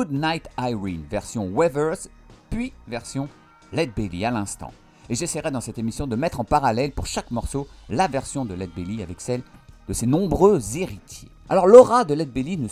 Good 0.00 0.12
Night 0.12 0.48
Irene, 0.58 1.04
version 1.10 1.50
Weathers, 1.52 2.08
puis 2.48 2.72
version 2.88 3.28
Led 3.70 3.92
Belly 3.94 4.24
à 4.24 4.30
l'instant. 4.30 4.72
Et 5.10 5.14
j'essaierai 5.14 5.50
dans 5.50 5.60
cette 5.60 5.78
émission 5.78 6.06
de 6.06 6.16
mettre 6.16 6.40
en 6.40 6.44
parallèle 6.44 6.92
pour 6.92 7.04
chaque 7.04 7.30
morceau 7.30 7.68
la 7.90 8.08
version 8.08 8.46
de 8.46 8.54
Led 8.54 8.70
Belly 8.74 9.02
avec 9.02 9.20
celle 9.20 9.42
de 9.88 9.92
ses 9.92 10.06
nombreux 10.06 10.78
héritiers. 10.78 11.28
Alors 11.50 11.66
l'aura 11.66 12.06
de 12.06 12.14
Led 12.14 12.32
Belly 12.32 12.56
ne 12.56 12.66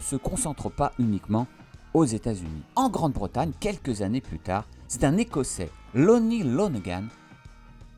se, 0.00 0.16
concentre 0.16 0.70
pas 0.70 0.90
uniquement 0.98 1.46
aux 1.92 2.04
États-Unis. 2.04 2.64
En 2.74 2.88
Grande-Bretagne, 2.88 3.52
quelques 3.60 4.02
années 4.02 4.20
plus 4.20 4.40
tard, 4.40 4.64
c'est 4.88 5.04
un 5.04 5.16
Écossais, 5.16 5.70
Lonnie 5.94 6.42
Lonergan, 6.42 7.04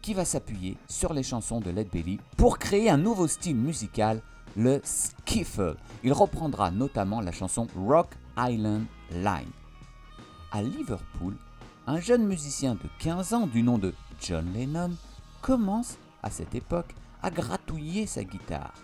qui 0.02 0.12
va 0.12 0.26
s'appuyer 0.26 0.76
sur 0.88 1.14
les 1.14 1.22
chansons 1.22 1.60
de 1.60 1.70
Led 1.70 1.88
Belly 1.90 2.20
pour 2.36 2.58
créer 2.58 2.90
un 2.90 2.98
nouveau 2.98 3.28
style 3.28 3.56
musical, 3.56 4.20
le 4.58 4.82
skiffle. 4.84 5.76
Il 6.04 6.12
reprendra 6.12 6.70
notamment 6.70 7.22
la 7.22 7.32
chanson 7.32 7.66
Rock 7.74 8.10
Island 8.36 8.86
Line. 9.10 9.50
À 10.52 10.62
Liverpool, 10.62 11.34
un 11.86 12.00
jeune 12.00 12.26
musicien 12.26 12.74
de 12.74 12.88
15 12.98 13.34
ans 13.34 13.46
du 13.46 13.62
nom 13.62 13.78
de 13.78 13.94
John 14.20 14.52
Lennon 14.52 14.92
commence 15.42 15.96
à 16.22 16.30
cette 16.30 16.54
époque 16.54 16.94
à 17.22 17.30
gratouiller 17.30 18.06
sa 18.06 18.24
guitare. 18.24 18.74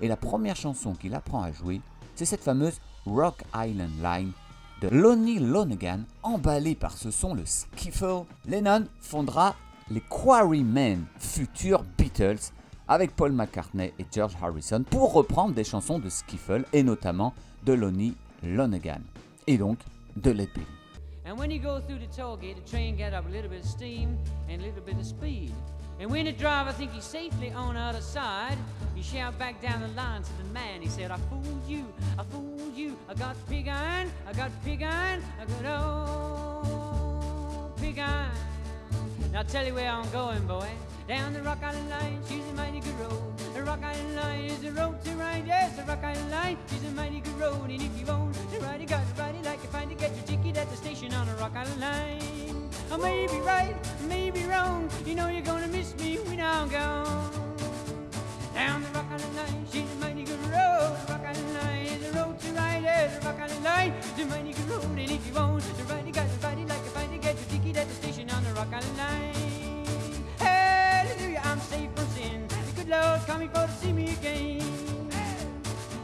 Et 0.00 0.08
la 0.08 0.16
première 0.16 0.56
chanson 0.56 0.94
qu'il 0.94 1.14
apprend 1.14 1.42
à 1.42 1.52
jouer, 1.52 1.80
c'est 2.14 2.24
cette 2.24 2.42
fameuse 2.42 2.80
Rock 3.06 3.42
Island 3.54 3.92
Line 4.02 4.32
de 4.80 4.88
Lonnie 4.88 5.38
Lonergan, 5.38 6.04
emballé 6.22 6.74
par 6.74 6.96
ce 6.96 7.10
son, 7.10 7.34
le 7.34 7.46
skiffle. 7.46 8.24
Lennon 8.46 8.86
fondera 9.00 9.54
les 9.90 10.00
Quarrymen, 10.00 11.04
futurs 11.18 11.84
Beatles, 11.96 12.50
avec 12.88 13.14
Paul 13.14 13.32
McCartney 13.32 13.92
et 13.98 14.06
George 14.12 14.36
Harrison 14.42 14.84
pour 14.88 15.12
reprendre 15.12 15.54
des 15.54 15.64
chansons 15.64 15.98
de 15.98 16.08
skiffle 16.08 16.64
et 16.72 16.82
notamment 16.82 17.32
de 17.64 17.72
Lonnie 17.72 18.16
Lonergan 18.42 19.02
et 19.46 19.56
donc 19.56 19.78
de 20.16 20.32
Led. 20.32 20.48
And 21.24 21.38
when 21.38 21.50
you 21.50 21.60
go 21.60 21.80
through 21.80 22.00
the 22.00 22.08
toll 22.14 22.36
gate, 22.36 22.56
the 22.56 22.68
train 22.68 22.96
get 22.96 23.14
up 23.14 23.26
a 23.26 23.28
little 23.28 23.48
bit 23.48 23.60
of 23.60 23.66
steam 23.66 24.18
and 24.48 24.60
a 24.60 24.64
little 24.64 24.82
bit 24.82 24.96
of 24.96 25.06
speed. 25.06 25.52
And 26.00 26.10
when 26.10 26.24
the 26.24 26.32
driver 26.32 26.72
think 26.72 26.90
he's 26.92 27.04
safely 27.04 27.52
on 27.52 27.74
the 27.74 27.80
other 27.80 28.00
side, 28.00 28.58
he 28.94 29.02
shout 29.02 29.38
back 29.38 29.60
down 29.62 29.82
the 29.82 29.88
line 29.88 30.22
to 30.22 30.30
the 30.42 30.48
man. 30.52 30.82
He 30.82 30.88
said, 30.88 31.12
I 31.12 31.16
fooled 31.30 31.62
you, 31.68 31.86
I 32.18 32.24
fooled 32.24 32.74
you. 32.74 32.96
I 33.08 33.14
got 33.14 33.36
pig 33.48 33.68
iron, 33.68 34.10
I 34.26 34.32
got 34.32 34.50
pig 34.64 34.82
iron, 34.82 35.22
I 35.40 35.44
got 35.44 35.64
old 36.64 37.76
pig 37.76 38.00
iron. 38.00 38.32
Now 39.32 39.42
tell 39.42 39.64
you 39.64 39.74
where 39.74 39.90
I'm 39.90 40.10
going, 40.10 40.44
boy. 40.46 40.68
Down 41.08 41.32
the 41.32 41.42
Rock 41.42 41.58
Island 41.62 41.90
Line, 41.90 42.18
she's 42.28 42.46
a 42.48 42.52
mighty 42.54 42.80
good 42.80 42.98
road. 43.00 43.36
The 43.54 43.62
Rock 43.64 43.82
Island 43.82 44.16
Line 44.16 44.44
is 44.44 44.64
a 44.64 44.70
road 44.70 45.02
to 45.04 45.10
ride. 45.12 45.44
Yes, 45.46 45.76
the 45.76 45.82
Rock 45.82 46.02
Island 46.02 46.30
Line 46.30 46.56
is 46.74 46.84
a 46.84 46.90
mighty 46.92 47.20
good 47.20 47.38
road. 47.40 47.70
And 47.70 47.82
if 47.82 48.00
you 48.00 48.06
own 48.06 48.32
to 48.32 48.60
ride, 48.60 48.80
you 48.80 48.86
got 48.86 49.02
to 49.06 49.20
ride 49.20 49.34
it 49.34 49.44
like 49.44 49.62
you 49.62 49.68
find 49.68 49.90
to 49.90 49.96
get 49.96 50.14
your 50.14 50.24
ticket 50.24 50.56
at 50.56 50.70
the 50.70 50.76
station 50.76 51.12
on 51.12 51.26
the 51.26 51.34
Rock 51.34 51.52
Island 51.56 51.80
Line. 51.80 52.70
I 52.90 52.96
may 52.98 53.26
be 53.26 53.40
right, 53.40 53.74
I 53.74 54.06
may 54.06 54.30
be 54.30 54.44
wrong. 54.44 54.88
You 55.04 55.16
know 55.16 55.28
you're 55.28 55.42
gonna 55.42 55.66
miss 55.68 55.94
me 55.96 56.18
when 56.18 56.40
I'm 56.40 56.68
gone. 56.68 57.32
Down 58.54 58.82
the 58.82 58.88
Rock 58.90 59.06
Island 59.10 59.36
Line, 59.36 59.66
she's 59.72 59.90
a 59.90 59.96
mighty 59.96 60.22
good 60.22 60.40
road. 60.46 60.96
The 61.06 61.12
Rock 61.12 61.24
Island 61.26 61.54
Line 61.54 61.86
is 61.86 62.08
a 62.08 62.12
road 62.12 62.38
to 62.38 62.48
ride. 62.52 62.82
Yes, 62.84 63.18
the 63.18 63.26
Rock 63.26 63.40
Island 63.40 63.64
Line 63.64 63.92
is 63.92 64.18
a 64.22 64.26
mighty 64.26 64.52
good 64.52 64.68
road. 64.70 64.84
And 64.84 65.10
if 65.10 65.26
you 65.26 65.34
own 65.36 65.60
to 65.60 65.84
ride, 65.84 66.06
you 66.06 66.12
got 66.12 66.28
to 66.30 66.46
ride 66.46 66.58
it 66.58 66.68
like 66.68 66.84
you 66.84 66.90
find 66.90 67.10
to 67.10 67.18
get 67.18 67.34
your 67.34 67.48
ticket 67.48 67.76
at 67.76 67.88
the 67.88 67.94
station 67.94 68.30
on 68.30 68.44
the 68.44 68.52
Rock 68.52 68.68
Island 68.72 68.96
Line. 68.96 69.41
Sin. 72.92 73.00
Lord 73.00 73.20
coming 73.26 73.48
for 73.48 73.66
to 73.66 73.72
see 73.72 73.92
me 73.92 74.12
again. 74.12 74.60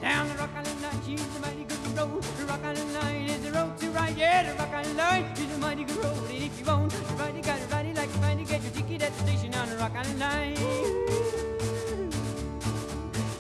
Down 0.01 0.29
the 0.29 0.35
Rock 0.35 0.51
Island 0.55 0.83
Line, 0.83 1.01
she's 1.05 1.37
a 1.37 1.41
mighty 1.41 1.65
good 1.65 1.99
road. 1.99 2.23
The 2.23 2.45
Rock 2.45 2.65
Island 2.65 2.95
Line 2.95 3.29
is 3.29 3.43
the 3.43 3.53
road 3.53 3.77
to 3.79 3.91
ride. 3.91 4.17
Yeah, 4.17 4.51
the 4.51 4.59
Rock 4.59 4.73
Island 4.73 4.97
Line 4.97 5.25
is 5.25 5.55
a 5.55 5.59
mighty 5.59 5.85
good 5.85 5.97
road. 5.97 6.31
And 6.31 6.43
if 6.43 6.59
you 6.59 6.65
want 6.65 6.93
to 6.93 6.99
ride, 7.15 7.37
you 7.37 7.43
got 7.43 7.61
to 7.61 7.67
ride 7.69 7.87
it 7.87 7.97
like 7.97 8.09
you 8.09 8.21
find 8.21 8.39
to 8.39 8.53
get 8.53 8.63
your 8.63 8.73
ticket 8.73 9.03
at 9.03 9.13
the 9.15 9.27
station 9.27 9.55
on 9.55 9.69
the 9.69 9.77
Rock 9.77 9.93
Island 9.95 10.19
Line. 10.19 10.57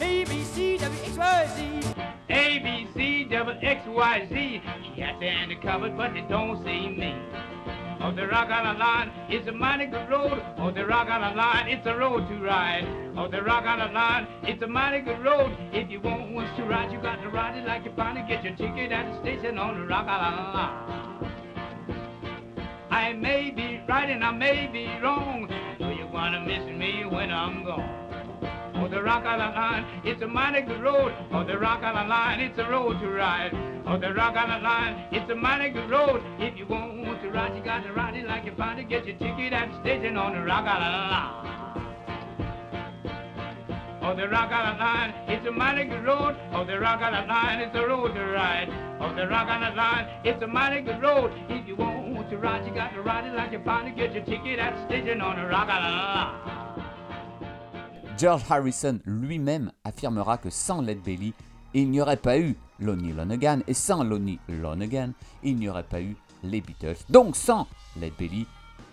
A 0.00 0.24
B 0.24 0.44
C 0.44 0.78
W 0.78 1.02
X 1.04 1.16
Y 1.16 1.46
Z. 1.56 1.94
A, 2.30 2.58
B, 2.58 2.86
C, 2.94 3.24
double 3.24 3.56
X, 3.62 3.86
Y, 3.86 4.28
Z. 4.28 4.62
Cats 4.96 5.22
and 5.22 5.50
the 5.50 5.56
cupboard, 5.56 5.96
but 5.96 6.12
they 6.12 6.20
don't 6.28 6.62
see 6.62 6.88
me. 6.88 7.14
Oh, 8.00 8.14
the 8.14 8.28
Rock 8.28 8.48
Island 8.48 8.78
Line 8.78 9.10
is 9.28 9.46
a 9.48 9.52
mighty 9.52 9.86
good 9.86 10.08
road. 10.08 10.40
Oh, 10.56 10.70
the 10.70 10.86
Rock 10.86 11.08
Island 11.08 11.36
Line, 11.36 11.66
it's 11.68 11.84
a 11.84 11.96
road 11.96 12.28
to 12.28 12.38
ride. 12.38 12.86
Oh, 13.16 13.28
the 13.28 13.42
Rock 13.42 13.64
Island 13.64 13.92
Line, 13.92 14.28
it's 14.44 14.62
a 14.62 14.68
mighty 14.68 15.00
good 15.00 15.18
road. 15.24 15.56
If 15.72 15.90
you 15.90 16.00
want 16.00 16.32
once 16.32 16.48
to 16.58 16.64
ride, 16.64 16.92
you 16.92 17.00
got 17.02 17.20
to 17.22 17.28
ride 17.28 17.58
it 17.58 17.66
like 17.66 17.84
you 17.84 17.92
finally 17.96 18.24
get 18.28 18.44
your 18.44 18.54
ticket 18.54 18.92
at 18.92 19.12
the 19.12 19.20
station 19.20 19.58
on 19.58 19.80
the 19.80 19.86
Rock 19.86 20.06
Island 20.06 20.54
Line. 20.54 20.98
I 22.90 23.12
may 23.14 23.50
be 23.50 23.80
right 23.88 24.08
and 24.08 24.22
I 24.22 24.30
may 24.30 24.68
be 24.72 24.86
wrong. 25.02 25.48
So 25.78 25.90
you're 25.90 26.10
gonna 26.12 26.40
miss 26.40 26.64
me 26.78 27.04
when 27.04 27.32
I'm 27.32 27.64
gone. 27.64 28.07
Oh, 28.80 28.86
the 28.86 29.02
Rock 29.02 29.24
Island 29.24 29.54
Line, 29.56 29.84
it's 30.04 30.22
a 30.22 30.28
mighty 30.28 30.62
good 30.62 30.80
road. 30.80 31.12
Oh, 31.32 31.44
the 31.44 31.58
Rock 31.58 31.82
Island 31.82 32.08
Line, 32.08 32.38
it's 32.38 32.56
a 32.60 32.70
road 32.70 33.00
to 33.00 33.10
ride. 33.10 33.50
Oh, 33.84 33.98
the 33.98 34.14
Rock 34.14 34.36
Island 34.36 34.62
Line, 34.62 35.08
it's 35.10 35.28
a 35.32 35.34
mighty 35.34 35.70
good 35.70 35.90
road. 35.90 36.22
If 36.38 36.56
you 36.56 36.64
want 36.66 37.20
to 37.20 37.30
ride, 37.30 37.56
you 37.56 37.64
got 37.64 37.82
to 37.82 37.92
ride 37.92 38.14
it 38.14 38.26
like 38.26 38.44
you 38.44 38.54
find 38.56 38.78
it. 38.78 38.88
Get 38.88 39.04
your 39.04 39.16
ticket 39.18 39.52
at 39.52 39.72
the 39.72 39.80
station 39.80 40.16
on 40.16 40.32
the 40.32 40.42
Rock 40.42 40.64
Island 40.64 41.10
Line. 41.10 41.48
Oh, 44.00 44.14
the 44.14 44.28
Rock 44.28 44.52
Island 44.52 44.78
Line, 44.78 45.12
it's 45.26 45.44
a 45.46 45.50
mighty 45.50 45.84
good 45.84 46.04
road. 46.04 46.36
Oh, 46.52 46.64
the 46.64 46.78
Rock 46.78 47.02
Island 47.02 47.26
Line, 47.26 47.58
it's 47.58 47.74
a 47.74 47.84
road 47.84 48.14
to 48.14 48.24
ride. 48.26 48.68
Oh, 49.00 49.12
the 49.12 49.26
Rock 49.26 49.48
Island 49.48 49.74
Line, 49.74 50.06
it's 50.22 50.40
a 50.40 50.46
mighty 50.46 50.82
good 50.82 51.02
road. 51.02 51.32
If 51.48 51.66
you 51.66 51.74
want 51.74 52.30
to 52.30 52.38
ride, 52.38 52.64
you 52.64 52.72
got 52.72 52.92
to 52.94 53.02
ride 53.02 53.26
it 53.26 53.34
like 53.34 53.50
you 53.50 53.60
find 53.64 53.88
it. 53.88 53.96
Get 53.96 54.14
your 54.14 54.24
ticket 54.24 54.60
at 54.60 54.76
the 54.76 54.86
station 54.86 55.20
on 55.20 55.34
the 55.34 55.48
Rock 55.48 55.68
Island 55.68 55.96
Line. 55.96 56.67
George 58.18 58.42
Harrison 58.50 58.98
lui-même 59.04 59.70
affirmera 59.84 60.38
que 60.38 60.50
sans 60.50 60.82
Led 60.82 61.00
Belly, 61.04 61.34
il 61.72 61.88
n'y 61.88 62.00
aurait 62.00 62.16
pas 62.16 62.36
eu 62.36 62.56
Lonnie 62.80 63.12
Lonergan, 63.12 63.60
et 63.68 63.74
sans 63.74 64.02
Lonnie 64.02 64.40
Lonergan, 64.48 65.12
il 65.44 65.54
n'y 65.54 65.68
aurait 65.68 65.84
pas 65.84 66.00
eu 66.00 66.16
les 66.42 66.60
Beatles. 66.60 66.96
Donc 67.08 67.36
sans 67.36 67.68
Led 67.96 68.12
Belly, 68.18 68.44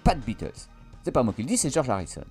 pas 0.03 0.13
de 0.13 0.21
Beatles. 0.21 0.67
C'est 1.03 1.11
pas 1.11 1.23
moi 1.23 1.33
qui 1.33 1.41
le 1.41 1.47
dis, 1.47 1.57
c'est 1.57 1.73
George 1.73 1.89
Harrison. 1.89 2.23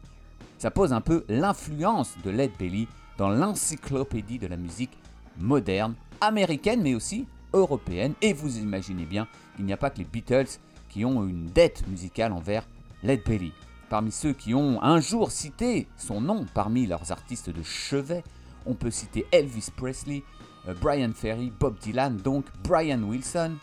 Ça 0.59 0.71
pose 0.71 0.93
un 0.93 1.01
peu 1.01 1.25
l'influence 1.29 2.15
de 2.25 2.31
Led 2.31 2.53
Belly 2.61 2.87
dans 3.19 3.29
l'encyclopédie 3.29 4.39
de 4.39 4.47
la 4.47 4.57
musique 4.57 4.97
moderne, 5.39 5.95
américaine 6.21 6.81
mais 6.81 6.95
aussi 6.95 7.27
européenne. 7.53 8.15
Et 8.23 8.33
vous 8.33 8.59
imaginez 8.59 9.05
bien 9.05 9.27
qu'il 9.57 9.65
n'y 9.65 9.73
a 9.73 9.77
pas 9.77 9.91
que 9.91 9.99
les 9.99 10.05
Beatles 10.05 10.61
qui 10.89 11.05
ont 11.05 11.27
une 11.27 11.47
dette 11.47 11.89
musicale 11.89 12.33
envers 12.33 12.69
Led 13.03 13.23
Belly. 13.27 13.53
Parmi 13.88 14.11
ceux 14.11 14.33
qui 14.33 14.55
ont 14.55 14.83
un 14.83 15.01
jour 15.01 15.31
cité 15.31 15.87
son 15.97 16.20
nom 16.20 16.47
parmi 16.55 16.87
leurs 16.87 17.12
artistes 17.12 17.51
de 17.51 17.62
chevet, 17.62 18.25
on 18.66 18.75
peut 18.75 18.90
citer 18.90 19.27
Elvis 19.31 19.68
Presley, 19.77 20.23
euh, 20.68 20.75
Brian 20.81 21.12
Ferry, 21.14 21.53
Bob 21.59 21.79
Dylan, 21.79 22.16
donc 22.16 22.47
Brian 22.62 23.03
Wilson, 23.03 23.57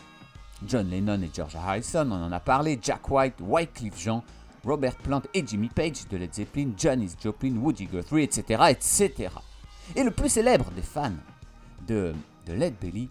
John 0.66 0.88
Lennon 0.88 1.20
et 1.22 1.30
George 1.32 1.56
Harrison, 1.56 2.08
on 2.10 2.24
en 2.24 2.32
a 2.32 2.40
parlé, 2.40 2.78
Jack 2.80 3.10
White, 3.10 3.40
Wycliffe 3.40 3.98
Jean, 3.98 4.22
Robert 4.64 4.96
Plant 4.96 5.22
et 5.34 5.44
Jimmy 5.46 5.68
Page 5.68 6.06
de 6.08 6.16
Led 6.16 6.32
Zeppelin, 6.32 6.70
Janis 6.76 7.14
Joplin, 7.22 7.56
Woody 7.56 7.86
Guthrie, 7.86 8.22
etc., 8.22 8.62
etc. 8.70 9.30
Et 9.96 10.04
le 10.04 10.12
plus 10.12 10.28
célèbre 10.28 10.70
des 10.70 10.82
fans 10.82 11.12
de, 11.86 12.14
Led 12.46 12.74
Belly 12.80 13.08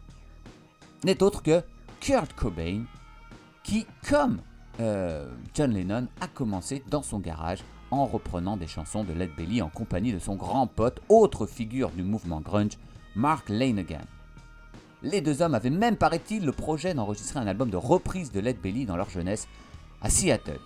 n'est 1.03 1.21
autre 1.21 1.41
que 1.43 1.61
Kurt 1.99 2.33
Cobain, 2.33 2.83
qui, 3.63 3.85
comme 4.07 4.41
euh, 4.79 5.29
John 5.53 5.73
Lennon, 5.73 6.07
a 6.21 6.27
commencé 6.27 6.83
dans 6.89 7.03
son 7.03 7.19
garage 7.19 7.63
en 7.91 8.05
reprenant 8.05 8.57
des 8.57 8.67
chansons 8.67 9.03
de 9.03 9.13
Led 9.13 9.31
Belly 9.35 9.61
en 9.61 9.69
compagnie 9.69 10.13
de 10.13 10.19
son 10.19 10.35
grand 10.35 10.65
pote, 10.67 11.01
autre 11.09 11.45
figure 11.45 11.89
du 11.91 12.03
mouvement 12.03 12.39
grunge, 12.39 12.77
Mark 13.15 13.49
Lanegan. 13.49 14.05
Les 15.03 15.21
deux 15.21 15.41
hommes 15.41 15.55
avaient 15.55 15.69
même, 15.69 15.97
paraît-il, 15.97 16.45
le 16.45 16.51
projet 16.51 16.93
d'enregistrer 16.93 17.39
un 17.39 17.47
album 17.47 17.69
de 17.69 17.77
reprise 17.77 18.31
de 18.31 18.39
Led 18.39 18.61
Belly 18.61 18.85
dans 18.85 18.95
leur 18.95 19.09
jeunesse 19.09 19.47
à 20.01 20.09
Seattle. 20.09 20.59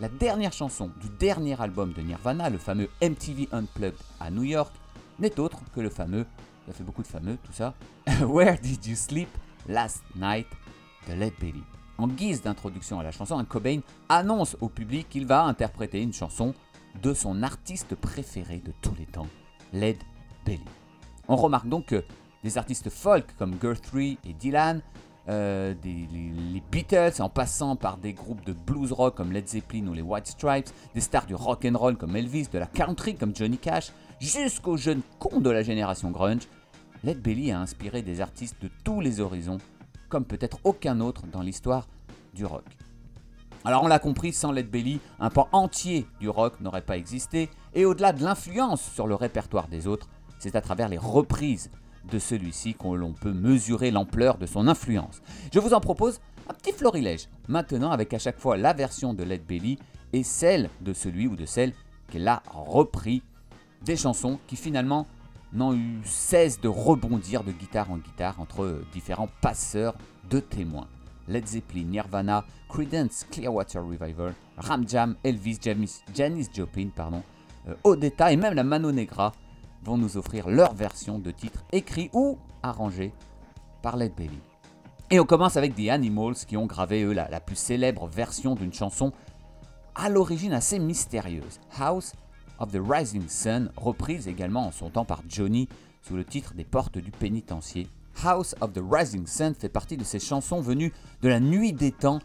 La 0.00 0.08
dernière 0.08 0.52
chanson 0.52 0.90
du 1.00 1.08
dernier 1.18 1.60
album 1.60 1.92
de 1.92 2.00
Nirvana, 2.00 2.50
le 2.50 2.58
fameux 2.58 2.88
MTV 3.02 3.48
Unplugged 3.52 3.98
à 4.20 4.30
New 4.30 4.44
York, 4.44 4.72
n'est 5.18 5.38
autre 5.40 5.60
que 5.74 5.80
le 5.80 5.90
fameux, 5.90 6.26
ça 6.66 6.72
fait 6.72 6.84
beaucoup 6.84 7.02
de 7.02 7.08
fameux 7.08 7.36
tout 7.42 7.52
ça, 7.52 7.74
Where 8.22 8.58
Did 8.58 8.86
You 8.86 8.96
Sleep 8.96 9.28
Last 9.68 10.02
Night 10.14 10.46
de 11.08 11.14
Led 11.14 11.32
Belly. 11.40 11.62
En 12.00 12.08
guise 12.08 12.40
d'introduction 12.40 12.98
à 12.98 13.02
la 13.02 13.10
chanson, 13.10 13.44
Cobain 13.44 13.80
annonce 14.08 14.56
au 14.62 14.70
public 14.70 15.10
qu'il 15.10 15.26
va 15.26 15.44
interpréter 15.44 16.00
une 16.00 16.14
chanson 16.14 16.54
de 17.02 17.12
son 17.12 17.42
artiste 17.42 17.94
préféré 17.94 18.62
de 18.64 18.72
tous 18.80 18.94
les 18.98 19.04
temps, 19.04 19.26
Led 19.74 19.98
Belly. 20.46 20.64
On 21.28 21.36
remarque 21.36 21.68
donc 21.68 21.84
que 21.84 22.02
des 22.42 22.56
artistes 22.56 22.88
folk 22.88 23.26
comme 23.36 23.56
Guthrie 23.56 24.16
et 24.24 24.32
Dylan, 24.32 24.80
euh, 25.28 25.74
les 25.84 26.62
Beatles, 26.72 27.20
en 27.20 27.28
passant 27.28 27.76
par 27.76 27.98
des 27.98 28.14
groupes 28.14 28.46
de 28.46 28.54
blues 28.54 28.92
rock 28.92 29.14
comme 29.14 29.30
Led 29.30 29.46
Zeppelin 29.46 29.86
ou 29.88 29.92
les 29.92 30.00
White 30.00 30.28
Stripes, 30.28 30.70
des 30.94 31.02
stars 31.02 31.26
du 31.26 31.34
rock 31.34 31.66
and 31.66 31.76
roll 31.76 31.98
comme 31.98 32.16
Elvis, 32.16 32.48
de 32.50 32.58
la 32.58 32.66
country 32.66 33.14
comme 33.14 33.36
Johnny 33.36 33.58
Cash, 33.58 33.92
jusqu'aux 34.20 34.78
jeunes 34.78 35.02
cons 35.18 35.40
de 35.40 35.50
la 35.50 35.62
génération 35.62 36.10
grunge, 36.10 36.48
Led 37.04 37.20
Belly 37.20 37.52
a 37.52 37.60
inspiré 37.60 38.00
des 38.00 38.22
artistes 38.22 38.56
de 38.62 38.70
tous 38.84 39.02
les 39.02 39.20
horizons, 39.20 39.58
comme 40.10 40.26
peut-être 40.26 40.58
aucun 40.64 41.00
autre 41.00 41.22
dans 41.32 41.40
l'histoire 41.40 41.88
du 42.34 42.44
rock. 42.44 42.64
Alors 43.64 43.82
on 43.82 43.88
l'a 43.88 43.98
compris, 43.98 44.32
sans 44.32 44.52
Led 44.52 44.70
Belly, 44.70 45.00
un 45.18 45.30
pan 45.30 45.48
entier 45.52 46.06
du 46.18 46.28
rock 46.28 46.60
n'aurait 46.60 46.80
pas 46.82 46.96
existé, 46.96 47.48
et 47.74 47.84
au-delà 47.84 48.12
de 48.12 48.22
l'influence 48.22 48.82
sur 48.82 49.06
le 49.06 49.14
répertoire 49.14 49.68
des 49.68 49.86
autres, 49.86 50.08
c'est 50.38 50.56
à 50.56 50.60
travers 50.60 50.88
les 50.88 50.98
reprises 50.98 51.70
de 52.10 52.18
celui-ci 52.18 52.74
qu'on 52.74 52.94
l'on 52.94 53.12
peut 53.12 53.32
mesurer 53.32 53.90
l'ampleur 53.90 54.38
de 54.38 54.46
son 54.46 54.66
influence. 54.66 55.20
Je 55.52 55.58
vous 55.58 55.74
en 55.74 55.80
propose 55.80 56.20
un 56.48 56.54
petit 56.54 56.72
florilège, 56.72 57.28
maintenant 57.48 57.90
avec 57.90 58.12
à 58.14 58.18
chaque 58.18 58.38
fois 58.38 58.56
la 58.56 58.72
version 58.72 59.14
de 59.14 59.22
Led 59.22 59.44
Belly 59.46 59.78
et 60.12 60.22
celle 60.22 60.70
de 60.80 60.92
celui 60.92 61.26
ou 61.26 61.36
de 61.36 61.44
celle 61.44 61.72
qu'elle 62.10 62.26
a 62.26 62.42
repris, 62.50 63.22
des 63.84 63.96
chansons 63.96 64.38
qui 64.46 64.56
finalement 64.56 65.06
n'ont 65.52 65.74
eu 65.74 66.00
cesse 66.04 66.60
de 66.60 66.68
rebondir 66.68 67.44
de 67.44 67.52
guitare 67.52 67.90
en 67.90 67.98
guitare 67.98 68.40
entre 68.40 68.82
différents 68.92 69.28
passeurs 69.40 69.94
de 70.28 70.40
témoins. 70.40 70.86
Led 71.28 71.46
Zeppelin, 71.46 71.84
Nirvana, 71.84 72.44
Creedence, 72.68 73.24
Clearwater 73.30 73.82
Revival, 73.82 74.34
Ram 74.56 74.88
Jam, 74.88 75.16
Elvis, 75.24 75.58
Janis, 75.60 76.02
Janis 76.14 76.48
Joplin, 76.52 76.88
pardon, 76.94 77.22
euh, 77.68 77.74
Odetta 77.84 78.32
et 78.32 78.36
même 78.36 78.54
la 78.54 78.64
Mano 78.64 78.90
Negra 78.92 79.32
vont 79.82 79.96
nous 79.96 80.16
offrir 80.16 80.48
leur 80.48 80.74
version 80.74 81.18
de 81.18 81.30
titres 81.30 81.64
écrits 81.72 82.10
ou 82.12 82.38
arrangés 82.62 83.12
par 83.82 83.96
Led 83.96 84.14
Belly. 84.14 84.38
Et 85.10 85.18
on 85.18 85.24
commence 85.24 85.56
avec 85.56 85.74
The 85.74 85.88
Animals 85.88 86.36
qui 86.46 86.56
ont 86.56 86.66
gravé 86.66 87.02
eux 87.02 87.12
la 87.12 87.40
plus 87.40 87.56
célèbre 87.56 88.06
version 88.06 88.54
d'une 88.54 88.72
chanson 88.72 89.12
à 89.94 90.08
l'origine 90.08 90.52
assez 90.52 90.78
mystérieuse, 90.78 91.60
House 91.78 92.12
of 92.60 92.70
the 92.70 92.80
Rising 92.80 93.28
Sun, 93.28 93.70
reprise 93.76 94.28
également 94.28 94.66
en 94.66 94.70
son 94.70 94.90
temps 94.90 95.04
par 95.04 95.22
Johnny 95.28 95.68
sous 96.02 96.14
le 96.14 96.24
titre 96.24 96.54
des 96.54 96.64
portes 96.64 96.98
du 96.98 97.10
pénitencier. 97.10 97.88
House 98.22 98.54
of 98.60 98.72
the 98.72 98.82
Rising 98.88 99.26
Sun 99.26 99.54
fait 99.54 99.68
partie 99.68 99.96
de 99.96 100.04
ces 100.04 100.20
chansons 100.20 100.60
venues 100.60 100.92
de 101.22 101.28
la 101.28 101.40
nuit 101.40 101.72
des 101.72 101.92
temps 101.92 102.20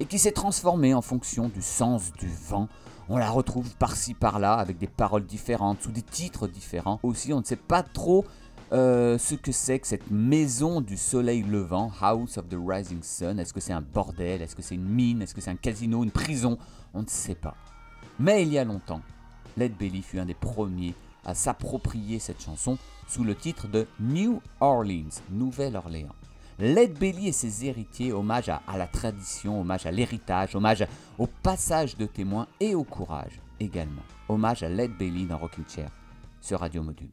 et 0.00 0.06
qui 0.06 0.18
s'est 0.18 0.32
transformée 0.32 0.94
en 0.94 1.02
fonction 1.02 1.48
du 1.48 1.62
sens 1.62 2.12
du 2.18 2.28
vent. 2.28 2.68
On 3.08 3.18
la 3.18 3.30
retrouve 3.30 3.76
par-ci 3.76 4.14
par-là 4.14 4.54
avec 4.54 4.78
des 4.78 4.88
paroles 4.88 5.24
différentes, 5.24 5.82
sous 5.82 5.92
des 5.92 6.02
titres 6.02 6.48
différents. 6.48 6.98
Aussi, 7.02 7.32
on 7.32 7.40
ne 7.40 7.44
sait 7.44 7.56
pas 7.56 7.82
trop 7.82 8.24
euh, 8.72 9.16
ce 9.16 9.36
que 9.36 9.52
c'est 9.52 9.78
que 9.78 9.86
cette 9.86 10.10
maison 10.10 10.80
du 10.80 10.96
soleil 10.96 11.42
levant, 11.42 11.92
House 12.00 12.36
of 12.36 12.48
the 12.48 12.56
Rising 12.60 13.02
Sun. 13.02 13.38
Est-ce 13.38 13.52
que 13.52 13.60
c'est 13.60 13.72
un 13.72 13.80
bordel? 13.80 14.42
Est-ce 14.42 14.56
que 14.56 14.62
c'est 14.62 14.74
une 14.74 14.88
mine? 14.88 15.22
Est-ce 15.22 15.34
que 15.34 15.40
c'est 15.40 15.50
un 15.50 15.56
casino? 15.56 16.02
Une 16.02 16.10
prison? 16.10 16.58
On 16.92 17.02
ne 17.02 17.08
sait 17.08 17.36
pas. 17.36 17.54
Mais 18.18 18.42
il 18.42 18.52
y 18.52 18.58
a 18.58 18.64
longtemps, 18.64 19.02
Led 19.56 19.76
Belly 19.76 20.02
fut 20.02 20.18
un 20.18 20.26
des 20.26 20.34
premiers 20.34 20.94
à 21.24 21.34
s'approprier 21.34 22.18
cette 22.18 22.42
chanson 22.42 22.78
sous 23.08 23.24
le 23.24 23.34
titre 23.34 23.68
de 23.68 23.86
New 24.00 24.40
Orleans, 24.60 25.22
Nouvelle-Orléans. 25.30 26.14
Led 26.58 26.98
Belly 26.98 27.28
et 27.28 27.32
ses 27.32 27.66
héritiers, 27.66 28.12
hommage 28.12 28.48
à, 28.48 28.60
la 28.78 28.86
tradition, 28.86 29.60
hommage 29.60 29.84
à 29.84 29.90
l'héritage, 29.90 30.54
hommage 30.56 30.86
au 31.18 31.26
passage 31.26 31.96
de 31.96 32.06
témoins 32.06 32.46
et 32.60 32.74
au 32.74 32.84
courage 32.84 33.40
également. 33.60 34.02
Hommage 34.28 34.62
à 34.62 34.68
Led 34.68 34.96
Belly 34.96 35.26
dans 35.26 35.38
Rocking 35.38 35.64
Chair 35.68 35.90
sur 36.40 36.60
Radio 36.60 36.82
Module. 36.82 37.10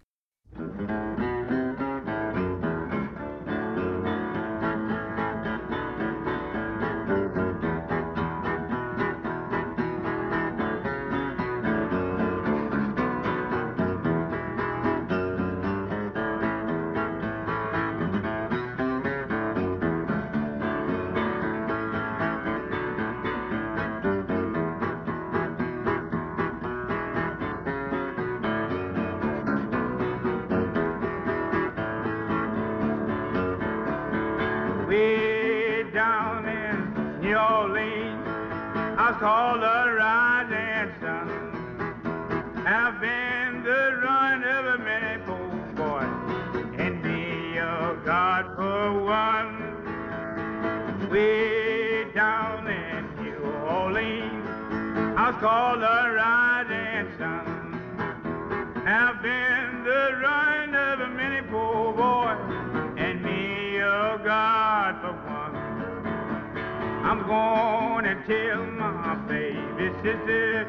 I'm 67.14 67.28
gonna 67.28 68.16
tell 68.26 68.66
my 68.66 69.14
baby 69.28 69.94
sister, 70.02 70.66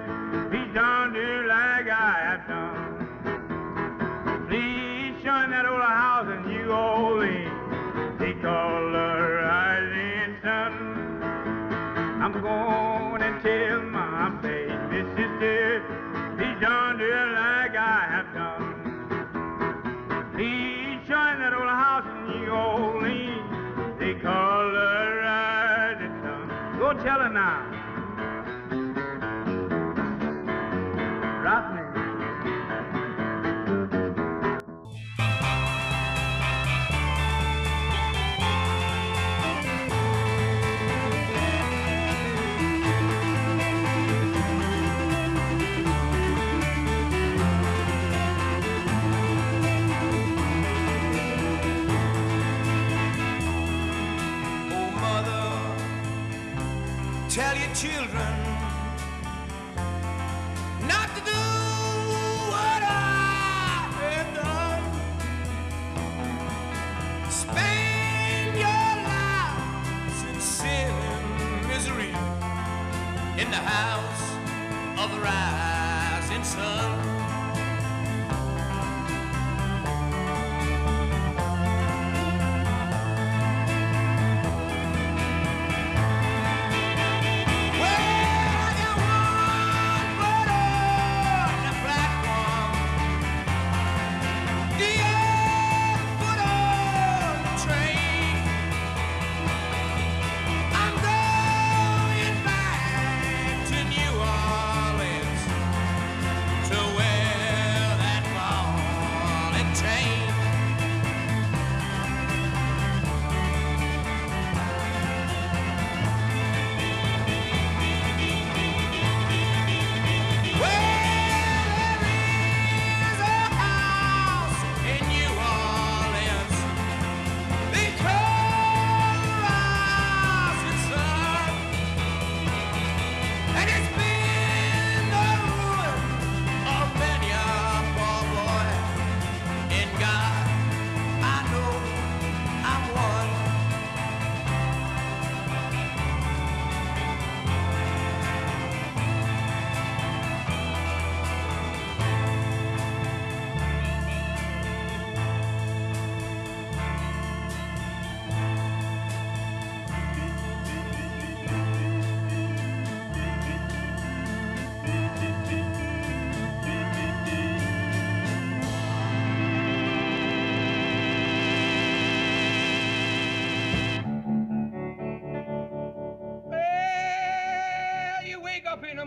be 0.50 0.58
done 0.74 1.14
do 1.14 1.46
like 1.48 1.88
I 1.88 2.18
have 2.20 2.46
done. 2.46 3.06
Please 4.48 5.14
shun 5.24 5.52
that 5.52 5.64
old 5.64 5.80
house 5.80 6.28
in 6.28 6.46
New 6.46 6.70
Orleans. 6.70 8.18
They 8.18 8.34
call 8.34 8.92
the 8.92 9.40
rising 9.40 10.36
sun. 10.42 11.22
I'm 12.22 12.32
gonna 12.34 12.93
Go 27.04 27.10
tell 27.10 27.18
her 27.18 27.28
now. 27.28 27.73
Children 57.74 58.53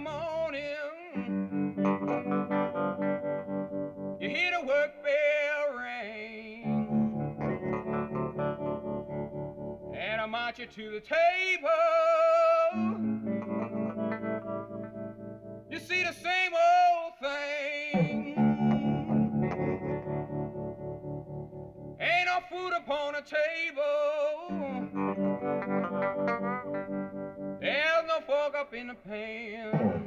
morning, 0.07 1.75
you 4.19 4.29
hear 4.29 4.51
the 4.59 4.65
work 4.65 4.91
bell 5.03 5.75
ring, 5.77 6.61
and 9.95 10.21
I 10.21 10.25
march 10.25 10.59
you 10.59 10.65
to 10.67 10.91
the 10.91 11.01
table. 11.01 11.15
You 15.69 15.79
see 15.79 16.03
the 16.03 16.13
same 16.13 16.53
old 16.53 17.13
thing. 17.21 18.35
Ain't 21.99 22.27
no 22.27 22.39
food 22.49 22.73
upon 22.77 23.13
the 23.13 23.21
table. 23.21 23.85
Up 28.59 28.73
in 28.73 28.87
the 28.87 28.95
pan. 28.95 30.03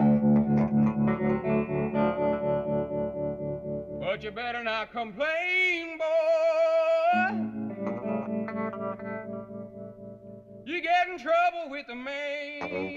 But 4.01 4.25
you 4.25 4.33
better 4.33 4.65
not 4.65 4.91
complain, 4.91 5.99
boy. 5.99 7.31
You 10.67 10.83
get 10.83 11.09
in 11.09 11.19
trouble 11.19 11.71
with 11.71 11.87
the 11.87 11.95
man. 11.95 12.97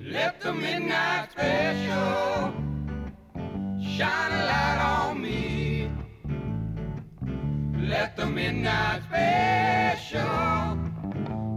Let 0.00 0.40
the 0.40 0.52
midnight 0.52 1.30
special 1.30 2.54
shine 3.80 4.32
a 4.32 4.46
light 4.46 4.80
on 4.82 5.22
me. 5.22 5.92
Let 7.88 8.16
the 8.16 8.26
midnight 8.26 9.02
special 9.04 10.75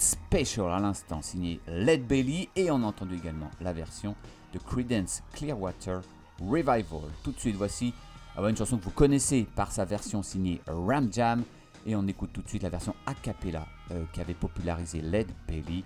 Midnight 0.00 0.10
Special 0.30 0.70
à 0.70 0.78
l'instant, 0.78 1.22
signé 1.22 1.60
Led 1.68 2.06
Belly, 2.06 2.48
et 2.56 2.70
on 2.70 2.82
a 2.82 2.86
entendu 2.86 3.16
également 3.16 3.50
la 3.60 3.72
version 3.72 4.16
de 4.52 4.58
Credence 4.58 5.22
Clearwater 5.32 6.00
Revival. 6.40 7.10
Tout 7.22 7.32
de 7.32 7.38
suite, 7.38 7.56
voici 7.56 7.92
ah 8.36 8.48
une 8.48 8.56
chanson 8.56 8.78
que 8.78 8.84
vous 8.84 8.90
connaissez 8.90 9.46
par 9.54 9.70
sa 9.70 9.84
version 9.84 10.22
signée 10.22 10.60
Ram 10.66 11.12
Jam, 11.12 11.44
et 11.86 11.94
on 11.96 12.06
écoute 12.06 12.30
tout 12.32 12.42
de 12.42 12.48
suite 12.48 12.62
la 12.62 12.70
version 12.70 12.94
a 13.06 13.14
cappella 13.14 13.66
euh, 13.90 14.04
qu'avait 14.12 14.34
popularisé 14.34 15.02
Led 15.02 15.28
Belly. 15.46 15.84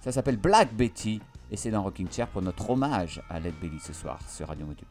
Ça 0.00 0.12
s'appelle 0.12 0.36
Black 0.36 0.74
Betty, 0.74 1.20
et 1.50 1.56
c'est 1.56 1.70
dans 1.70 1.82
Rocking 1.82 2.10
Chair 2.10 2.28
pour 2.28 2.42
notre 2.42 2.68
hommage 2.70 3.22
à 3.30 3.38
Led 3.38 3.54
Belly 3.60 3.78
ce 3.78 3.92
soir 3.92 4.18
sur 4.28 4.48
Radio 4.48 4.66
Module. 4.66 4.88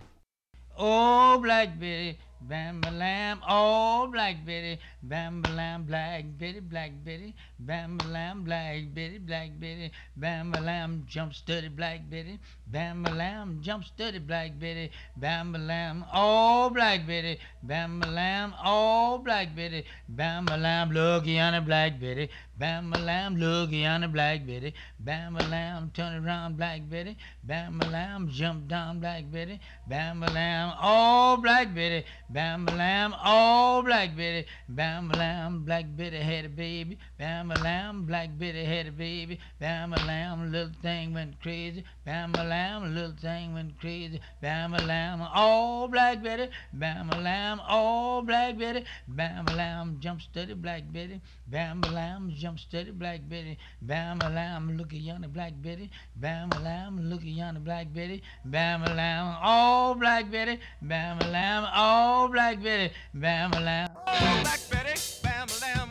Oh, 0.79 1.37
Black 1.41 1.77
Betty, 1.77 2.17
bam 2.47 2.81
ba 2.81 2.89
lam. 2.91 3.41
Oh, 3.47 4.07
Black 4.11 4.45
Betty, 4.45 4.79
bam 5.01 5.41
ba 5.41 5.49
lam. 5.49 5.83
Black 5.83 6.25
Betty, 6.37 6.59
Black 6.59 6.91
Betty, 7.03 7.33
bam 7.59 7.97
ba 7.97 8.07
lam. 8.07 8.43
Black 8.43 8.93
Betty, 8.93 9.17
Black 9.19 9.51
Betty, 9.59 9.91
bam 10.17 10.51
ba 10.51 10.59
lam. 10.59 11.05
Jump 11.07 11.33
steady, 11.33 11.69
Black 11.69 12.09
Betty, 12.09 12.39
bam 12.67 13.03
ba 13.03 13.11
lam. 13.11 13.59
Jump 13.61 13.83
steady, 13.85 14.19
Black 14.19 14.59
Betty, 14.59 14.91
bam 15.17 15.51
ba 15.51 15.57
lam. 15.57 16.05
Oh, 16.13 16.69
Black 16.69 17.07
Betty, 17.07 17.39
bam 17.63 17.99
ba 17.99 18.07
lam. 18.07 18.53
Oh, 18.63 19.17
Black 19.23 19.55
Betty, 19.55 19.85
bam 20.09 20.45
ba 20.45 20.57
lam. 20.57 20.91
Looky 20.91 21.39
on 21.39 21.53
the 21.53 21.61
Black 21.61 21.99
Betty, 21.99 22.29
bam 22.57 22.91
ba 22.91 22.97
lam. 22.97 23.35
Looky 23.35 23.85
on 23.85 24.01
the 24.01 24.07
Black 24.07 24.45
Betty, 24.45 24.73
bam 24.99 25.33
ba 25.33 25.43
lam. 25.43 25.91
Turn 25.93 26.23
around, 26.23 26.57
Black 26.57 26.89
Betty, 26.89 27.17
bam 27.43 27.79
ba 27.79 27.85
lam. 27.85 28.29
Jump 28.29 28.67
down, 28.67 28.99
Black 28.99 29.31
Betty, 29.31 29.59
bam 29.87 30.19
ba 30.19 30.27
lam. 30.27 30.73
Oh, 30.81 31.37
Black 31.41 31.73
Betty, 31.73 32.05
bam 32.29 32.65
ba 32.65 32.71
lam. 32.71 33.13
Oh, 33.23 33.81
Black 33.83 34.15
Betty, 34.15 34.45
bam 34.69 35.09
ba 35.09 35.17
lam. 35.17 35.63
Black 35.65 35.85
Betty 35.95 36.17
had 36.17 36.45
a 36.45 36.49
baby, 36.49 36.97
bam 37.17 37.49
ba 37.49 37.55
lam. 37.63 38.05
Black 38.05 38.37
Betty 38.37 38.63
had 38.65 38.87
a 38.87 38.91
baby, 38.91 39.39
bam 39.59 39.91
ba 39.91 39.97
lam. 40.05 40.51
Little 40.51 40.71
thing 40.81 41.13
went 41.13 41.39
crazy, 41.41 41.83
bam 42.05 42.31
ba 42.31 42.43
lam. 42.43 42.93
Little 42.93 43.15
thing 43.19 43.53
went 43.53 43.79
crazy, 43.79 44.19
bam 44.41 44.71
ba 44.71 44.81
lam. 44.83 45.27
Oh, 45.35 45.87
Black 45.87 46.21
Betty, 46.23 46.49
bam 46.73 47.07
ba 47.09 47.17
lam. 47.17 47.61
Oh, 47.67 48.21
Black 48.21 48.57
Betty, 48.57 48.85
bam 49.07 49.45
ba 49.45 49.53
lam. 49.53 49.97
Jump 49.99 50.21
steady, 50.21 50.53
Black 50.53 50.83
Betty, 50.91 51.21
bam 51.47 51.81
ba 51.81 51.87
lam. 51.87 52.31
Jump 52.43 52.59
steady, 52.59 52.91
Black 52.91 53.21
Betty, 53.29 53.57
bam 53.81 54.19
ba 54.19 54.27
lam. 54.27 54.75
Look 54.75 54.91
at 54.91 54.99
yonder, 54.99 55.29
Black 55.29 55.53
Betty, 55.61 55.89
bam 56.17 56.49
ba 56.49 56.59
lam. 56.59 56.99
Look 57.09 57.21
at 57.21 57.27
yonder, 57.27 57.61
Black 57.61 57.93
Betty, 57.93 58.21
bam 58.43 58.81
ba 58.81 58.93
lam. 58.93 59.37
Oh, 59.41 59.95
Black 59.97 60.29
Betty, 60.29 60.59
bam 60.81 61.19
ba 61.19 61.27
lam. 61.29 61.65
Oh, 61.73 62.27
Black 62.29 62.61
Betty, 62.61 62.93
bam 63.13 63.51
ba 63.51 63.61
lam. 63.61 63.89
Oh, 63.95 64.41
Black 64.43 64.59
Betty, 64.69 64.99
bam 65.23 65.47
a 65.47 65.61
lamb. 65.61 65.82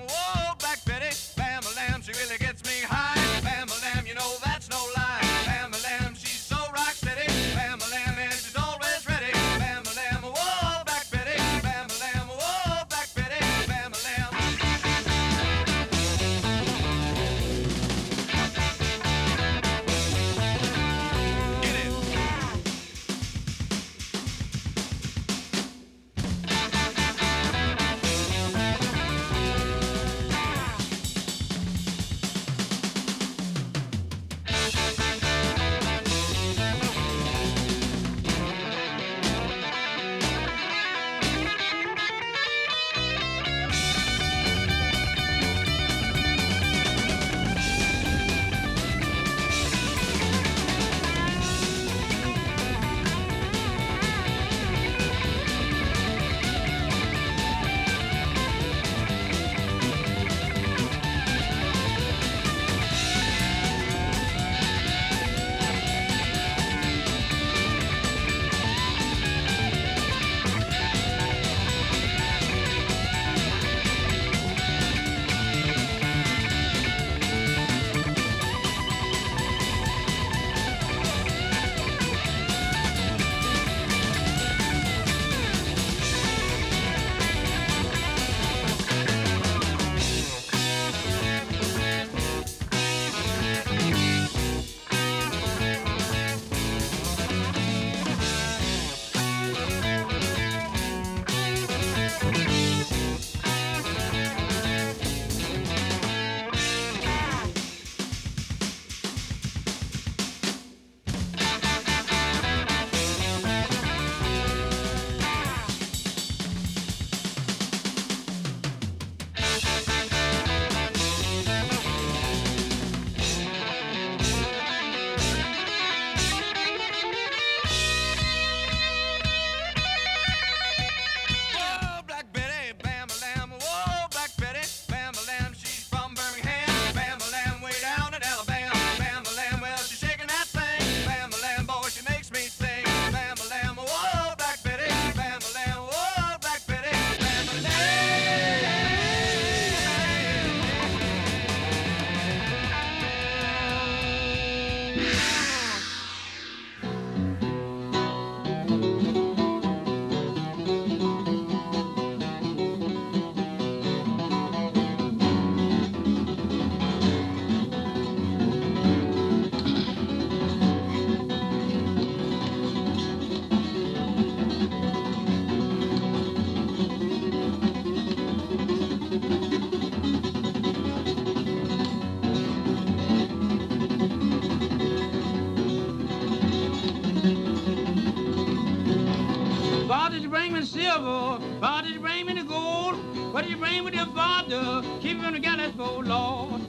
Father? 194.14 194.82
Keep 195.00 195.18
him 195.18 195.32
together 195.32 195.72
for 195.76 196.04
Lord. 196.04 196.62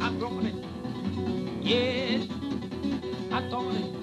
I 0.00 0.10
brought 0.18 0.44
it. 0.44 0.54
Yes, 1.60 2.26
I 3.30 3.48
thought 3.48 3.74
it. 3.74 4.02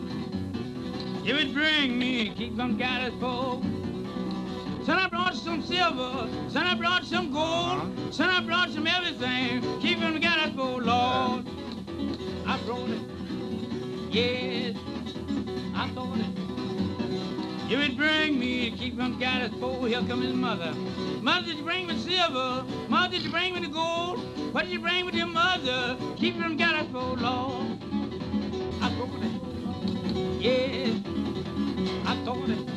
It 1.28 1.34
would 1.34 1.54
bring 1.54 2.00
me, 2.00 2.34
keep 2.36 2.56
them 2.56 2.78
gathers 2.78 3.14
full. 3.20 3.62
Son, 4.86 4.98
I 4.98 5.08
brought 5.10 5.36
some 5.36 5.62
silver. 5.62 6.28
Son, 6.50 6.66
I 6.66 6.74
brought 6.76 7.06
some 7.06 7.32
gold. 7.32 7.46
Uh-huh. 7.46 8.12
Son, 8.12 8.30
I 8.30 8.42
brought 8.42 8.72
some 8.72 8.88
everything. 8.88 9.62
Keep 9.82 10.00
them 10.00 10.14
together 10.14 10.52
for 10.56 10.82
Lord. 10.82 11.46
I 12.48 12.58
brought 12.66 12.90
it. 12.90 13.02
Yes, 14.10 14.76
I 15.76 15.90
thought 15.90 16.18
it. 16.18 16.26
It 16.26 16.39
keep 19.10 19.20
them 19.20 19.20
gathers 19.20 19.60
full. 19.60 19.86
Here 19.86 20.02
come 20.08 20.22
his 20.22 20.34
mother. 20.34 20.74
Mother, 21.22 21.48
did 21.48 21.58
you 21.58 21.64
bring 21.64 21.88
me 21.88 21.98
silver? 21.98 22.64
Mother, 22.88 23.14
did 23.14 23.24
you 23.24 23.32
bring 23.32 23.54
me 23.56 23.62
the 23.62 23.68
gold? 23.68 24.20
What 24.54 24.64
did 24.64 24.72
you 24.72 24.80
bring 24.80 25.06
with 25.06 25.16
your 25.16 25.28
mother? 25.28 25.98
Keep 26.16 26.38
them 26.38 26.58
gathers 26.58 26.92
full, 26.92 27.16
Lord. 27.16 27.82
I 28.82 28.94
brought 28.96 29.24
it. 29.24 30.42
Yes, 30.42 30.96
I 32.06 32.16
thought 32.24 32.50
it. 32.50 32.70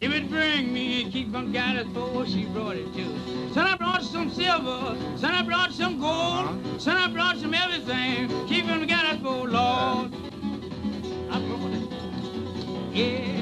It 0.00 0.08
would 0.08 0.30
bring 0.30 0.72
me, 0.72 1.10
keep 1.10 1.32
from 1.32 1.52
gathers 1.52 1.88
full, 1.92 2.24
she 2.24 2.46
brought 2.46 2.76
it 2.76 2.94
too. 2.94 3.52
Son, 3.52 3.66
I 3.66 3.76
brought 3.76 4.02
some 4.02 4.30
silver. 4.30 4.96
Son, 5.18 5.34
I 5.34 5.42
brought 5.42 5.72
some 5.72 5.98
gold. 5.98 6.46
Uh-huh. 6.46 6.78
Son, 6.78 6.96
I 6.96 7.08
brought 7.08 7.36
some 7.38 7.52
everything. 7.52 8.28
Keep 8.46 8.66
them 8.66 8.86
gathers 8.86 9.20
full, 9.20 9.48
Lord. 9.48 10.14
I 11.30 11.40
brought 11.40 11.72
it. 11.72 12.96
Yes. 12.96 13.37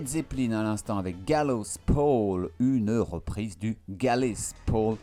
Led 0.00 0.08
Zeppelin 0.08 0.52
à 0.52 0.62
l'instant 0.62 0.96
avec 0.96 1.26
Gallows 1.26 1.66
Pole, 1.84 2.48
une 2.58 2.90
reprise 3.00 3.58
du 3.58 3.76
Gallows 3.86 4.54
Pole 4.64 4.96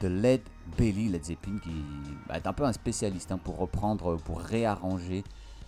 de 0.00 0.06
Led 0.06 0.42
Belly. 0.78 1.08
Led 1.08 1.24
Zeppelin 1.24 1.58
qui 1.58 1.70
est 2.32 2.46
un 2.46 2.52
peu 2.52 2.62
un 2.62 2.72
spécialiste 2.72 3.32
hein, 3.32 3.40
pour 3.42 3.58
reprendre, 3.58 4.16
pour 4.18 4.38
réarranger 4.38 5.24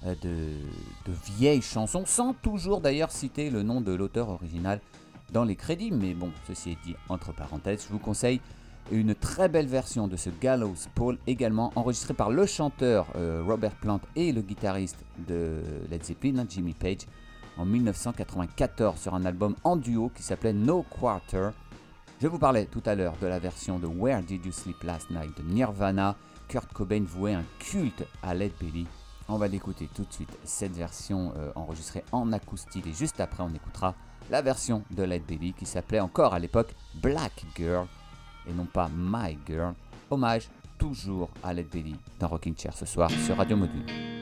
euh, 0.06 0.14
de, 0.22 1.12
vieilles 1.36 1.62
chansons, 1.62 2.04
sans 2.06 2.32
toujours 2.32 2.80
d'ailleurs 2.80 3.10
citer 3.10 3.50
le 3.50 3.64
nom 3.64 3.80
de 3.80 3.92
l'auteur 3.92 4.28
original 4.28 4.80
dans 5.32 5.42
les 5.42 5.56
crédits. 5.56 5.90
Mais 5.90 6.14
bon, 6.14 6.30
ceci 6.46 6.70
est 6.70 6.84
dit 6.84 6.94
entre 7.08 7.34
parenthèses, 7.34 7.86
je 7.88 7.92
vous 7.92 7.98
conseille 7.98 8.40
une 8.92 9.16
très 9.16 9.48
belle 9.48 9.66
version 9.66 10.06
de 10.06 10.16
ce 10.16 10.30
Gallows 10.30 10.76
Pole, 10.94 11.18
également 11.26 11.72
enregistrée 11.74 12.14
par 12.14 12.30
le 12.30 12.46
chanteur 12.46 13.08
euh, 13.16 13.42
Robert 13.44 13.74
Plant 13.74 14.00
et 14.14 14.30
le 14.30 14.42
guitariste 14.42 15.04
de 15.26 15.60
Led 15.90 16.04
Zeppelin, 16.04 16.38
hein, 16.38 16.46
Jimmy 16.48 16.74
Page, 16.74 17.08
en 17.60 17.66
1994 17.66 18.98
sur 18.98 19.14
un 19.14 19.24
album 19.26 19.54
en 19.64 19.76
duo 19.76 20.10
qui 20.14 20.22
s'appelait 20.22 20.54
No 20.54 20.82
Quarter. 20.82 21.50
Je 22.20 22.26
vous 22.26 22.38
parlais 22.38 22.64
tout 22.64 22.82
à 22.86 22.94
l'heure 22.94 23.14
de 23.20 23.26
la 23.26 23.38
version 23.38 23.78
de 23.78 23.86
Where 23.86 24.22
Did 24.22 24.46
You 24.46 24.52
Sleep 24.52 24.82
Last 24.82 25.10
Night 25.10 25.36
de 25.36 25.42
Nirvana. 25.42 26.16
Kurt 26.48 26.72
Cobain 26.72 27.04
vouait 27.04 27.34
un 27.34 27.44
culte 27.58 28.04
à 28.22 28.34
Led 28.34 28.52
Belly. 28.58 28.86
On 29.28 29.36
va 29.36 29.46
l'écouter 29.46 29.88
tout 29.94 30.04
de 30.04 30.12
suite, 30.12 30.36
cette 30.42 30.72
version 30.72 31.32
euh, 31.36 31.52
enregistrée 31.54 32.02
en 32.12 32.32
acoustique. 32.32 32.86
Et 32.86 32.92
juste 32.92 33.20
après, 33.20 33.42
on 33.42 33.54
écoutera 33.54 33.94
la 34.30 34.42
version 34.42 34.82
de 34.90 35.02
Led 35.02 35.24
Belly 35.26 35.52
qui 35.52 35.66
s'appelait 35.66 36.00
encore 36.00 36.34
à 36.34 36.38
l'époque 36.38 36.74
Black 36.94 37.44
Girl 37.54 37.86
et 38.48 38.52
non 38.52 38.66
pas 38.66 38.88
My 38.96 39.38
Girl. 39.46 39.74
Hommage 40.10 40.48
toujours 40.78 41.30
à 41.42 41.52
Led 41.52 41.68
Belly 41.68 41.94
dans 42.18 42.28
Rocking 42.28 42.56
Chair 42.56 42.74
ce 42.74 42.86
soir 42.86 43.10
sur 43.10 43.36
Radio 43.36 43.56
Module. 43.56 44.19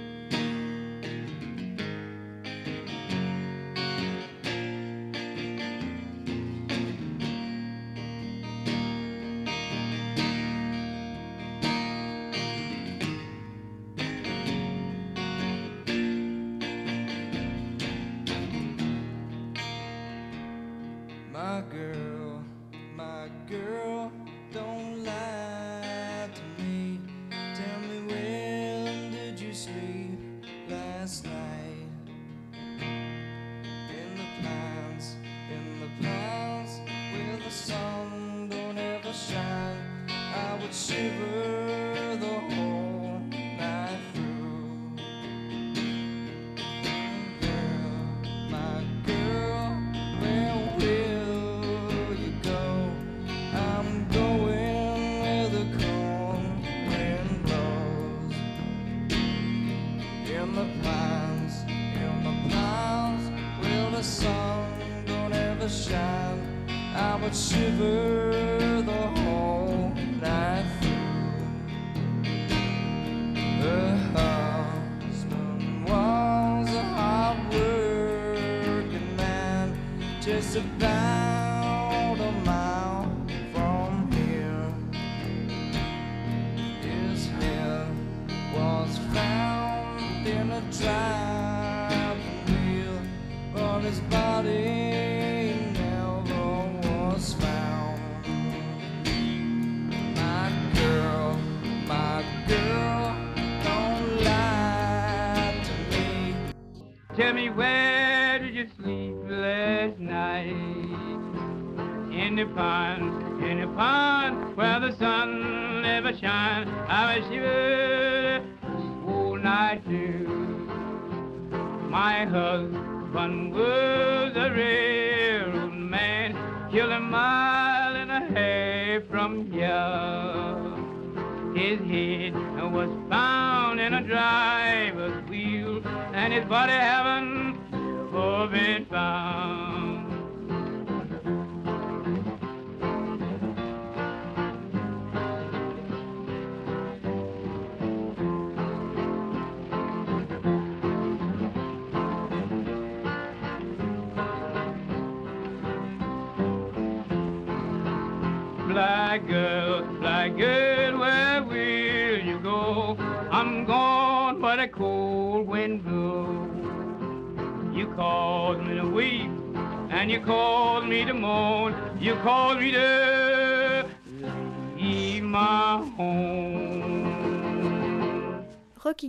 just 80.28 80.56
about. 80.56 81.17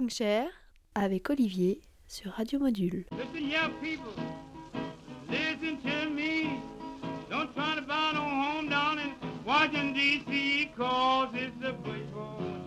Morning 0.10 0.18
Chair 0.18 0.49
avec 0.95 1.30
Olivier 1.30 1.82
sur 2.07 2.32
Radio 2.32 2.60
Module. 2.60 3.05
Listen, 3.12 3.47
young 3.47 3.72
people, 3.80 4.12
listen 5.30 5.78
to 5.84 6.10
me. 6.10 6.60
Don't 7.30 7.53
try 7.53 7.76
to 7.76 7.82
buy 7.82 8.14
no 8.14 8.22
home 8.22 8.70
down 8.70 8.97
in 8.97 9.14
Washington, 9.45 9.93
D.C., 9.93 10.72
cause 10.76 11.30
it's 11.34 11.64
a 11.64 11.74
place 11.84 12.10
for 12.12 12.59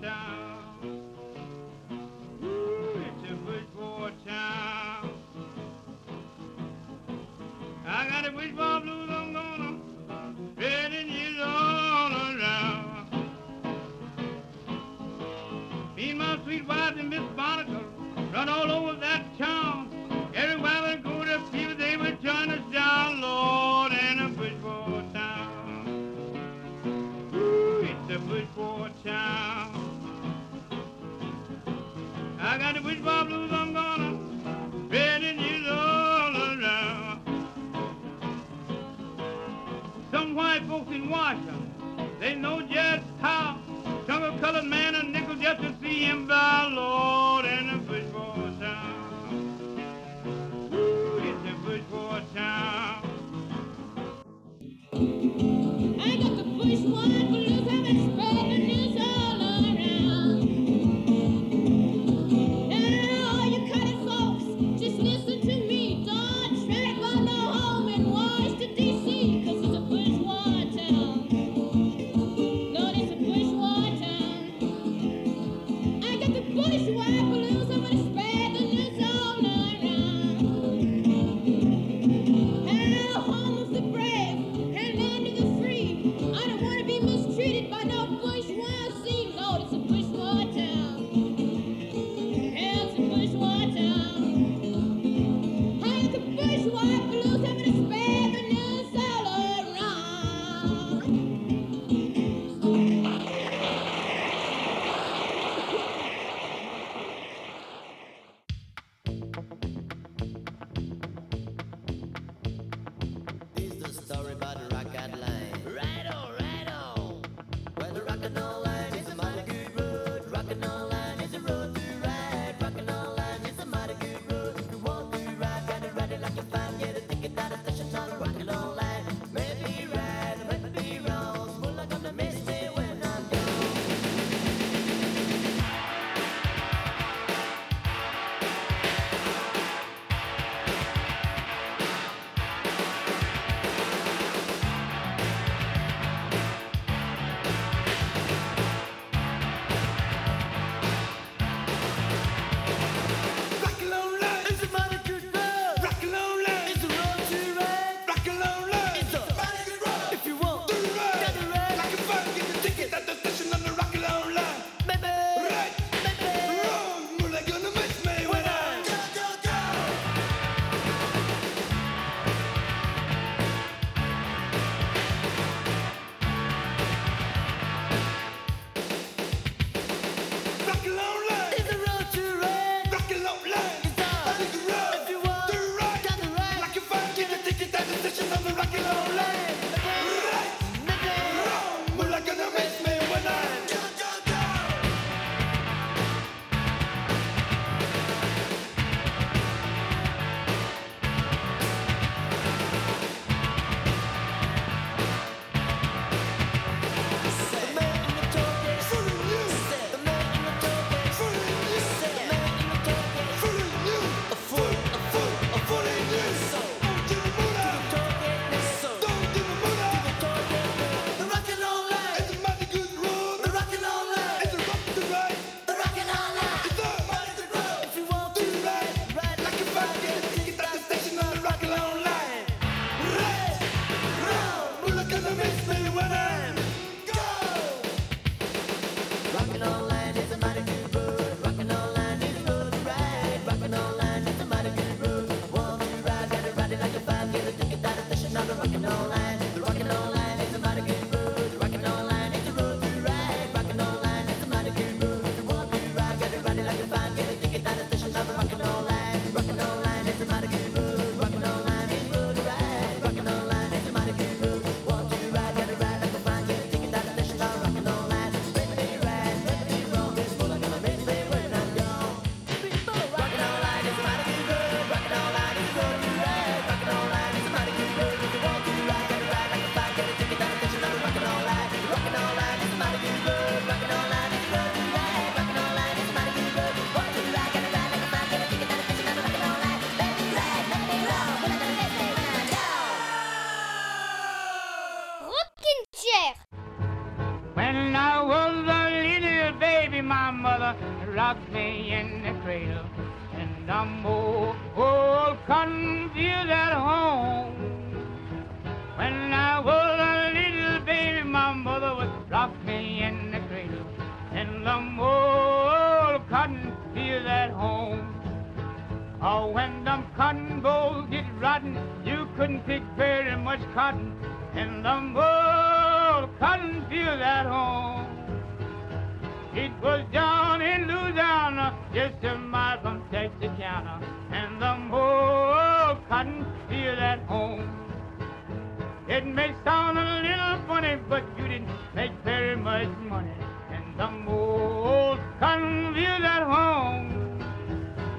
cotton 346.13 346.25
at 346.25 346.43
home. 346.43 347.41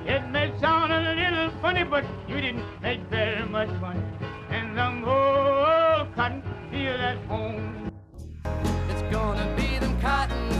It 0.06 0.28
may 0.32 0.52
sound 0.60 0.92
a 0.92 1.14
little 1.14 1.52
funny, 1.62 1.84
but 1.84 2.04
you 2.28 2.42
didn't 2.42 2.66
make 2.82 3.02
very 3.10 3.46
much 3.48 3.70
money. 3.80 4.02
And 4.50 4.78
them 4.78 5.04
old 5.06 6.14
cotton 6.16 6.42
fields 6.72 7.02
at 7.02 7.18
home. 7.28 7.92
It's 8.90 9.02
gonna 9.14 9.54
be 9.56 9.80
them 9.80 10.00
cotton 10.02 10.53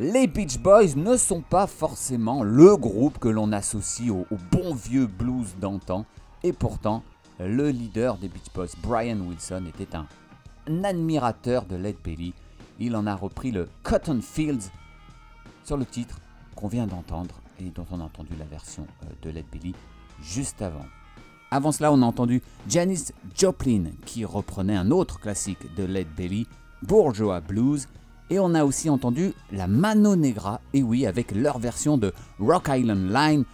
Les 0.00 0.28
Beach 0.28 0.58
Boys 0.60 0.94
ne 0.94 1.16
sont 1.16 1.40
pas 1.40 1.66
forcément 1.66 2.44
le 2.44 2.76
groupe 2.76 3.18
que 3.18 3.26
l'on 3.26 3.50
associe 3.50 4.10
au, 4.10 4.26
bon 4.52 4.72
vieux 4.72 5.08
blues 5.08 5.56
d'antan, 5.60 6.06
et 6.44 6.52
pourtant, 6.52 7.02
le 7.40 7.70
leader 7.70 8.16
des 8.16 8.28
Beach 8.28 8.52
Boys, 8.54 8.68
Brian 8.80 9.18
Wilson, 9.18 9.64
était 9.66 9.96
un, 9.96 10.06
un 10.68 10.84
admirateur 10.84 11.64
de 11.64 11.74
Led 11.74 11.96
Belly. 12.04 12.32
Il 12.78 12.94
en 12.94 13.08
a 13.08 13.16
repris 13.16 13.50
le 13.50 13.68
Cotton 13.82 14.20
Fields 14.22 14.70
sur 15.64 15.76
le 15.76 15.84
titre 15.84 16.20
qu'on 16.54 16.68
vient 16.68 16.86
d'entendre 16.86 17.40
et 17.58 17.70
dont 17.70 17.86
on 17.90 17.98
a 18.00 18.04
entendu 18.04 18.36
la 18.38 18.44
version 18.44 18.86
euh, 19.02 19.06
de 19.22 19.30
Led 19.30 19.46
Belly 19.50 19.74
juste 20.22 20.62
avant. 20.62 20.86
Avant 21.50 21.72
cela, 21.72 21.92
on 21.92 22.02
a 22.02 22.06
entendu 22.06 22.40
Janis 22.68 23.06
Joplin 23.34 23.86
qui 24.06 24.24
reprenait 24.24 24.76
un 24.76 24.92
autre 24.92 25.18
classique 25.18 25.74
de 25.74 25.82
Led 25.82 26.06
Belly, 26.16 26.46
Bourgeois 26.82 27.40
Blues, 27.40 27.88
et 28.30 28.38
on 28.38 28.54
a 28.54 28.64
aussi 28.64 28.90
entendu 28.90 29.32
la 29.52 29.66
Mano 29.66 30.16
Negra, 30.16 30.60
et 30.74 30.82
oui, 30.82 31.06
avec 31.06 31.32
leur 31.32 31.58
version 31.58 31.96
de 31.96 32.12
Rock 32.38 32.68
Island 32.68 33.10
Line, 33.10 33.44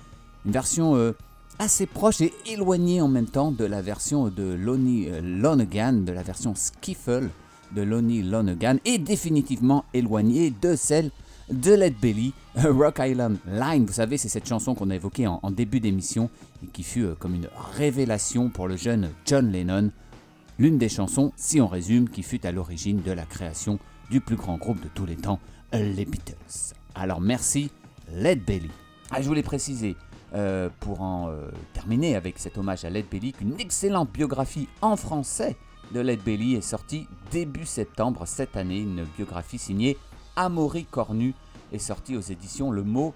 une 0.45 0.53
version 0.53 0.97
euh, 0.97 1.13
assez 1.59 1.87
proche 1.87 2.21
et 2.21 2.33
éloignée 2.47 3.01
en 3.01 3.09
même 3.09 3.27
temps 3.27 3.53
de 3.53 3.65
la 3.65 3.83
version 3.83 4.29
de 4.29 4.55
Lonnie 4.55 5.09
euh, 5.09 5.21
Lonergan, 5.23 6.05
de 6.05 6.13
la 6.13 6.23
version 6.23 6.55
Skiffle 6.55 7.31
de 7.75 7.83
Lonnie 7.83 8.23
Lonergan, 8.23 8.79
et 8.85 8.99
définitivement 8.99 9.85
éloignée 9.95 10.51
de 10.51 10.77
celle 10.77 11.11
de 11.51 11.73
Led 11.73 11.95
Belly, 12.01 12.33
euh, 12.59 12.73
Rock 12.73 13.01
Island 13.01 13.39
Line. 13.47 13.87
Vous 13.87 13.93
savez, 13.93 14.19
c'est 14.19 14.29
cette 14.29 14.49
chanson 14.49 14.75
qu'on 14.75 14.91
a 14.91 14.97
évoquée 14.97 15.27
en, 15.27 15.51
début 15.51 15.81
d'émission 15.81 16.31
et 16.63 16.67
qui 16.67 16.83
fut 16.83 17.07
comme 17.19 17.35
une 17.35 17.49
révélation 17.77 18.49
pour 18.51 18.67
le 18.67 18.77
jeune 18.77 19.11
John 19.25 19.51
Lennon. 19.53 19.91
L'une 20.59 20.79
des 20.79 20.89
chansons, 20.89 21.33
si 21.37 21.61
on 21.61 21.67
résume, 21.67 22.09
qui 22.09 22.23
fut 22.23 22.47
à 22.47 22.53
l'origine 22.53 23.03
de 23.03 23.11
la 23.11 23.25
création 23.25 23.79
du 24.11 24.21
plus 24.21 24.37
grand 24.37 24.57
groupe 24.57 24.83
de 24.83 24.89
tous 24.89 25.07
les 25.07 25.17
temps, 25.17 25.41
les 25.73 26.05
Beatles. 26.05 26.75
Alors 26.95 27.21
merci, 27.21 27.71
Led 28.13 28.45
Belly. 28.45 28.71
Ah, 29.11 29.21
je 29.21 29.27
voulais 29.29 29.43
préciser, 29.43 29.97
euh, 30.35 30.69
pour 30.81 31.01
en 31.01 31.29
euh, 31.29 31.51
terminer 31.73 32.17
avec 32.17 32.39
cet 32.39 32.59
hommage 32.59 32.85
à 32.85 32.91
Led 32.91 33.07
Belly, 33.11 33.33
qu'une 33.33 33.59
excellente 33.61 34.11
biographie 34.13 34.69
en 34.83 34.97
français 34.97 35.57
de 35.93 36.01
Led 36.01 36.23
Belly 36.23 36.55
est 36.55 36.61
sortie 36.61 37.07
début 37.31 37.67
septembre 37.67 38.27
cette 38.27 38.57
année. 38.57 38.81
Une 38.81 39.05
biographie 39.17 39.59
signée 39.59 39.97
Amaury 40.37 40.87
Cornu 40.87 41.35
est 41.73 41.79
sortie 41.79 42.17
aux 42.17 42.21
éditions 42.21 42.71
Le 42.71 42.83
Mot 42.83 43.15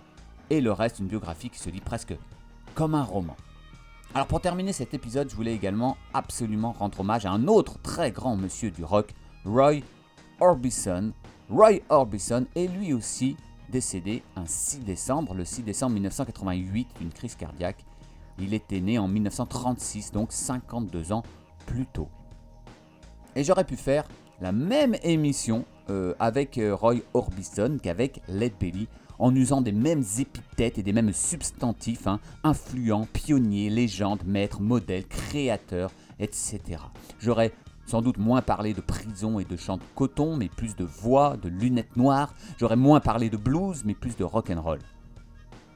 et 0.51 0.61
le 0.61 0.73
reste, 0.73 1.01
une 1.01 1.09
biographie 1.09 1.51
qui 1.51 1.59
se 1.59 1.71
lit 1.71 1.81
presque 1.81 2.17
comme 2.75 2.95
un 2.95 3.03
roman. 3.03 3.37
Alors 4.15 4.27
pour 4.27 4.41
terminer 4.41 4.73
cet 4.73 4.95
épisode, 4.95 5.29
je 5.29 5.37
voulais 5.37 5.55
également 5.55 5.97
absolument 6.15 6.73
rendre 6.73 7.01
hommage 7.01 7.27
à 7.27 7.31
un 7.31 7.47
autre 7.47 7.79
très 7.83 8.11
grand 8.11 8.37
monsieur 8.37 8.71
du 8.71 8.85
rock, 8.85 9.13
Roy 9.45 9.81
Orbison. 10.41 11.13
Roy 11.51 11.81
Orbison 11.89 12.47
est 12.55 12.67
lui 12.67 12.93
aussi 12.93 13.37
décédé 13.71 14.23
un 14.37 14.47
6 14.47 14.81
décembre, 14.81 15.35
le 15.35 15.45
6 15.45 15.63
décembre 15.63 15.95
1988, 15.95 16.89
d'une 17.01 17.11
crise 17.11 17.35
cardiaque. 17.35 17.85
Il 18.39 18.55
était 18.55 18.81
né 18.81 18.99
en 18.99 19.09
1936, 19.09 20.13
donc 20.13 20.33
52 20.33 21.13
ans 21.13 21.23
plus 21.67 21.87
tôt. 21.87 22.09
Et 23.35 23.45
j'aurais 23.45 23.65
pu 23.65 23.77
faire 23.77 24.05
la 24.41 24.53
même 24.53 24.97
émission 25.03 25.65
euh, 25.91 26.15
avec 26.19 26.59
euh, 26.59 26.75
Roy 26.75 26.97
Orbison 27.15 27.79
qu'avec 27.83 28.21
Led 28.29 28.53
Belly, 28.59 28.89
en 29.19 29.35
usant 29.35 29.61
des 29.61 29.73
mêmes 29.73 30.05
épithètes 30.19 30.79
et 30.79 30.83
des 30.83 30.93
mêmes 30.93 31.13
substantifs, 31.13 32.07
hein, 32.07 32.21
influent, 32.45 33.07
pionnier, 33.13 33.69
légende, 33.69 34.23
maître, 34.25 34.61
modèle, 34.61 35.07
créateur, 35.07 35.91
etc. 36.21 36.61
J'aurais 37.19 37.53
sans 37.89 38.03
doute 38.03 38.19
moins 38.19 38.43
parlé 38.43 38.75
de 38.75 38.83
prison 38.83 39.41
et 39.41 39.45
de 39.45 39.57
chant 39.57 39.79
de 39.79 39.83
coton, 39.95 40.37
mais 40.37 40.49
plus 40.49 40.77
de 40.77 40.85
voix, 40.85 41.39
de 41.39 41.49
lunettes 41.49 41.97
noires. 41.97 42.35
J'aurais 42.61 42.77
moins 42.77 43.01
parlé 43.01 43.31
de 43.31 43.39
blues, 43.39 43.83
mais 43.87 43.95
plus 43.95 44.15
de 44.17 44.25
rock 44.25 44.51
and 44.51 44.61
roll. 44.61 44.79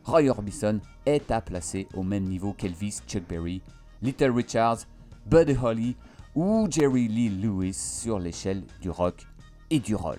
Roy 0.04 0.28
Orbison 0.28 0.80
est 1.06 1.30
à 1.30 1.40
placer 1.40 1.88
au 1.94 2.02
même 2.02 2.24
niveau 2.24 2.52
qu'Elvis, 2.52 3.00
Chuck 3.06 3.22
Berry, 3.26 3.62
Little 4.02 4.32
Richards, 4.32 4.80
Buddy 5.26 5.56
Holly 5.62 5.96
ou 6.34 6.66
Jerry 6.70 7.08
Lee 7.08 7.30
Lewis 7.30 7.74
sur 7.74 8.18
l'échelle 8.18 8.62
du 8.82 8.90
rock 8.90 9.26
et 9.70 9.80
du 9.80 9.94
roll. 9.94 10.18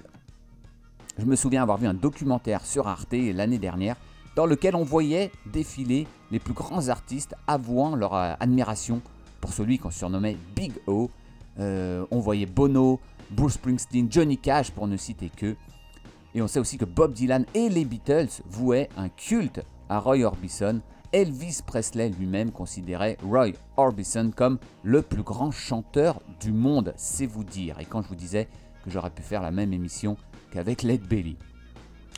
Je 1.19 1.25
me 1.25 1.35
souviens 1.35 1.61
avoir 1.61 1.77
vu 1.77 1.85
un 1.85 1.93
documentaire 1.93 2.65
sur 2.65 2.87
Arte 2.87 3.13
l'année 3.13 3.59
dernière 3.59 3.97
dans 4.35 4.47
lequel 4.47 4.75
on 4.75 4.83
voyait 4.83 5.31
défiler 5.45 6.07
les 6.31 6.39
plus 6.39 6.53
grands 6.53 6.87
artistes 6.87 7.35
avouant 7.45 7.95
leur 7.95 8.15
euh, 8.15 8.33
admiration 8.39 9.01
pour 9.41 9.53
celui 9.53 9.77
qu'on 9.77 9.91
surnommait 9.91 10.37
Big 10.55 10.73
O. 10.87 11.11
Euh, 11.59 12.05
on 12.11 12.19
voyait 12.19 12.45
Bono, 12.45 12.99
Bruce 13.31 13.53
Springsteen, 13.53 14.11
Johnny 14.11 14.37
Cash 14.37 14.71
pour 14.71 14.87
ne 14.87 14.97
citer 14.97 15.29
que. 15.29 15.55
Et 16.35 16.41
on 16.41 16.47
sait 16.47 16.59
aussi 16.59 16.77
que 16.77 16.85
Bob 16.85 17.13
Dylan 17.13 17.45
et 17.53 17.69
les 17.69 17.85
Beatles 17.85 18.41
vouaient 18.49 18.89
un 18.97 19.09
culte 19.09 19.61
à 19.89 19.99
Roy 19.99 20.23
Orbison. 20.23 20.81
Elvis 21.11 21.59
Presley 21.65 22.09
lui-même 22.09 22.51
considérait 22.51 23.17
Roy 23.23 23.51
Orbison 23.77 24.31
comme 24.35 24.57
le 24.81 25.03
plus 25.03 25.21
grand 25.21 25.51
chanteur 25.51 26.19
du 26.39 26.51
monde, 26.51 26.93
c'est 26.97 27.27
vous 27.27 27.43
dire. 27.43 27.79
Et 27.79 27.85
quand 27.85 28.01
je 28.01 28.07
vous 28.07 28.15
disais 28.15 28.47
que 28.83 28.89
j'aurais 28.89 29.11
pu 29.11 29.21
faire 29.21 29.43
la 29.43 29.51
même 29.51 29.73
émission 29.73 30.17
qu'avec 30.51 30.81
Led 30.81 31.01
Belly. 31.01 31.37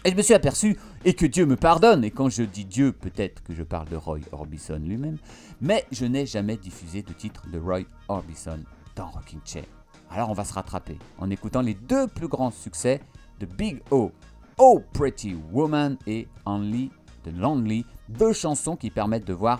Et 0.06 0.12
je 0.12 0.16
me 0.16 0.22
suis 0.22 0.34
aperçu, 0.36 0.78
et 1.04 1.14
que 1.14 1.26
Dieu 1.26 1.46
me 1.46 1.56
pardonne, 1.56 2.04
et 2.04 2.12
quand 2.12 2.30
je 2.30 2.44
dis 2.44 2.66
Dieu, 2.66 2.92
peut-être 2.92 3.42
que 3.44 3.54
je 3.54 3.64
parle 3.64 3.90
de 3.90 3.96
Roy 3.96 4.20
Orbison 4.32 4.80
lui-même, 4.80 5.18
mais 5.62 5.84
je 5.92 6.06
n'ai 6.06 6.26
jamais 6.26 6.58
diffusé 6.58 7.02
de 7.02 7.12
titre 7.12 7.48
de 7.52 7.58
Roy 7.58 7.82
Orbison 8.08 8.60
dans 8.96 9.08
Rocking 9.08 9.42
Chair. 9.46 9.66
Alors 10.10 10.30
on 10.30 10.34
va 10.34 10.46
se 10.46 10.54
rattraper 10.54 10.98
en 11.18 11.30
écoutant 11.30 11.62
les 11.62 11.74
deux 11.74 12.08
plus 12.08 12.28
grands 12.28 12.52
succès 12.52 13.02
de 13.40 13.46
Big 13.46 13.82
O, 13.92 14.12
Oh 14.58 14.82
Pretty 14.94 15.36
Woman 15.52 15.98
et 16.08 16.28
Only 16.46 16.92
the 17.24 17.36
Lonely, 17.36 17.86
deux 18.08 18.34
chansons 18.34 18.76
qui 18.76 18.90
permettent 18.90 19.28
de 19.28 19.34
voir 19.34 19.60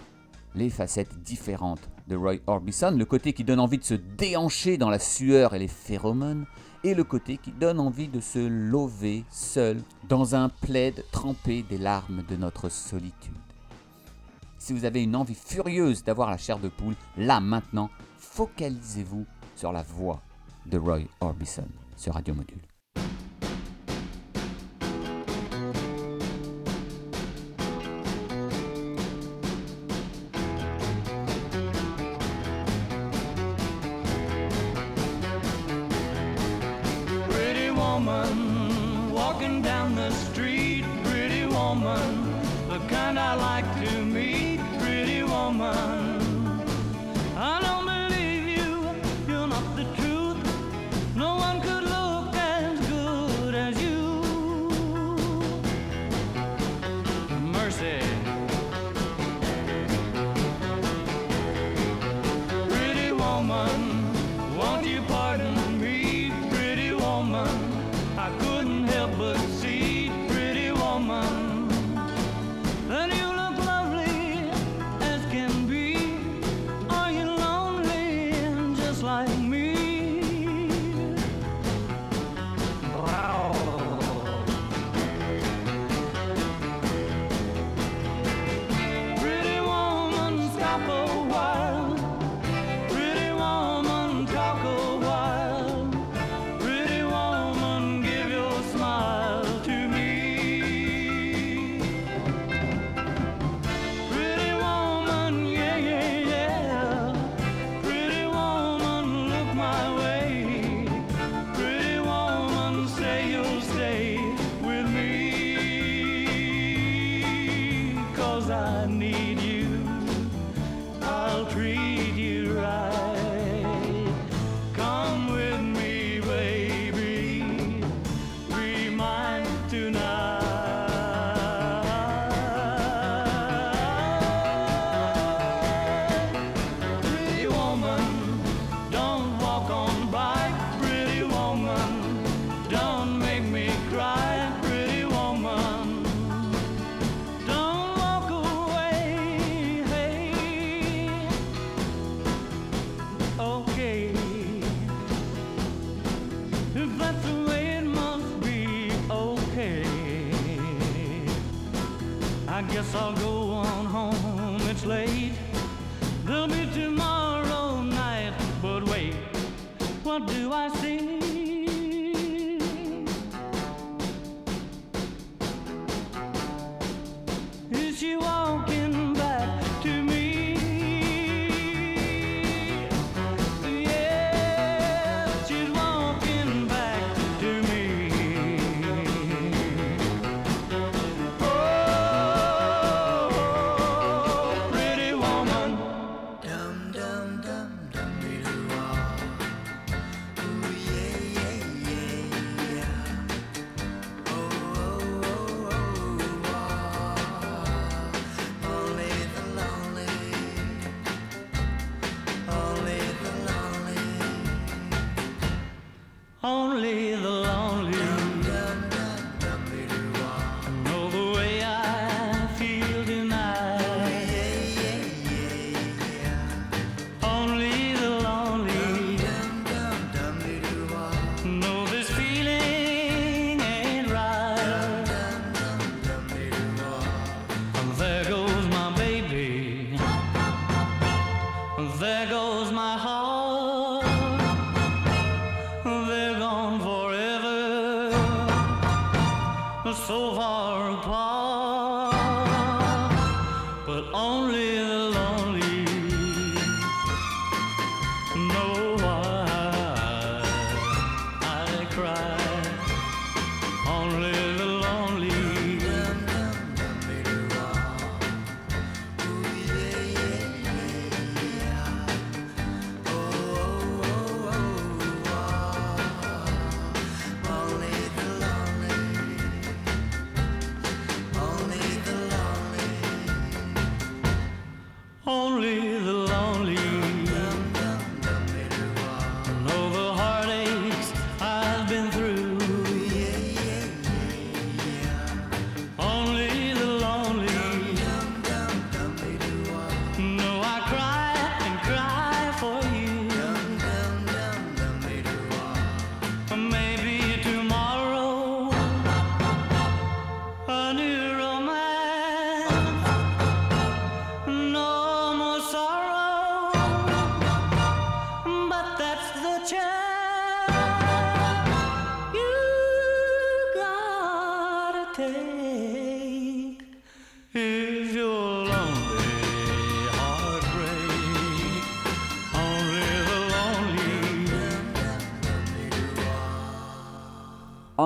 les 0.54 0.70
facettes 0.70 1.22
différentes 1.24 1.90
de 2.08 2.16
Roy 2.16 2.36
Orbison, 2.48 2.92
le 2.92 3.06
côté 3.06 3.34
qui 3.34 3.44
donne 3.44 3.60
envie 3.60 3.80
de 3.80 3.84
se 3.84 3.96
déhancher 3.96 4.78
dans 4.78 4.90
la 4.90 5.00
sueur 5.00 5.54
et 5.54 5.60
les 5.60 5.68
phéromones, 5.68 6.46
et 6.84 6.94
le 6.94 7.04
côté 7.04 7.38
qui 7.38 7.52
donne 7.52 7.80
envie 7.80 8.08
de 8.08 8.20
se 8.20 8.40
lever 8.40 9.26
seul 9.32 9.82
dans 10.08 10.36
un 10.36 10.50
plaid 10.50 11.04
trempé 11.12 11.64
des 11.64 11.80
larmes 11.80 12.24
de 12.30 12.36
notre 12.36 12.70
solitude. 12.70 13.34
Si 14.60 14.72
vous 14.72 14.86
avez 14.86 15.04
une 15.04 15.16
envie 15.16 15.36
furieuse 15.36 16.04
d'avoir 16.04 16.30
la 16.30 16.38
chair 16.38 16.60
de 16.60 16.70
poule, 16.70 16.96
là 17.18 17.40
maintenant, 17.40 17.90
focalisez-vous 18.36 19.26
sur 19.56 19.72
la 19.72 19.82
voix 19.82 20.22
de 20.66 20.78
Roy 20.78 21.04
Orbison 21.22 21.68
sur 21.96 22.16
Radio 22.16 22.34
Module. 22.34 22.75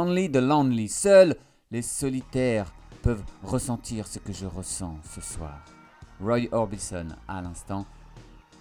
Only 0.02 0.32
the 0.32 0.38
Lonely. 0.38 0.88
Seuls 0.88 1.36
les 1.72 1.82
solitaires 1.82 2.72
peuvent 3.02 3.22
ressentir 3.43 4.08
ce 4.08 4.18
que 4.18 4.32
je 4.32 4.45
ressens 4.45 4.95
ce 5.04 5.20
soir. 5.20 5.60
Roy 6.22 6.47
Orbison 6.54 7.08
à 7.28 7.41
l'instant 7.41 7.86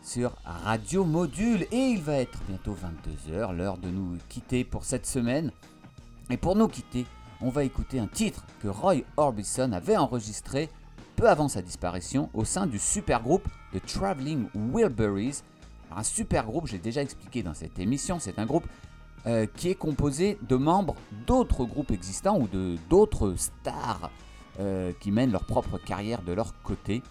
sur 0.02 0.32
Radio 0.44 1.04
Module 1.04 1.64
et 1.70 1.90
il 1.90 2.02
va 2.02 2.14
être 2.14 2.40
bientôt 2.48 2.74
22h, 2.74 3.54
l'heure 3.54 3.78
de 3.78 3.88
nous 3.88 4.18
quitter 4.28 4.64
pour 4.64 4.84
cette 4.84 5.06
semaine. 5.06 5.52
Et 6.28 6.36
pour 6.36 6.56
nous 6.56 6.66
quitter, 6.66 7.06
on 7.40 7.50
va 7.50 7.62
écouter 7.62 8.00
un 8.00 8.08
titre 8.08 8.44
que 8.60 8.66
Roy 8.66 9.02
Orbison 9.16 9.70
avait 9.70 9.96
enregistré 9.96 10.68
peu 11.14 11.28
avant 11.28 11.46
sa 11.46 11.62
disparition 11.62 12.30
au 12.34 12.44
sein 12.44 12.66
du 12.66 12.80
supergroupe 12.80 13.46
The 13.72 13.86
Traveling 13.86 14.48
Wilburys. 14.72 15.44
Un 15.96 16.02
supergroupe, 16.02 16.66
j'ai 16.66 16.80
déjà 16.80 17.00
expliqué 17.00 17.44
dans 17.44 17.54
cette 17.54 17.78
émission, 17.78 18.18
c'est 18.18 18.40
un 18.40 18.46
groupe 18.46 18.66
euh, 19.26 19.46
qui 19.56 19.70
est 19.70 19.74
composé 19.74 20.38
de 20.48 20.56
membres 20.56 20.94
d'autres 21.26 21.64
groupes 21.64 21.90
existants 21.90 22.38
ou 22.38 22.48
de 22.48 22.76
d'autres 22.88 23.34
stars 23.36 24.10
euh, 24.60 24.92
qui 25.00 25.10
mènent 25.10 25.32
leur 25.32 25.44
propre 25.44 25.78
carrière 25.78 26.22
de 26.22 26.32
leur 26.32 26.52
côté. 26.62 27.02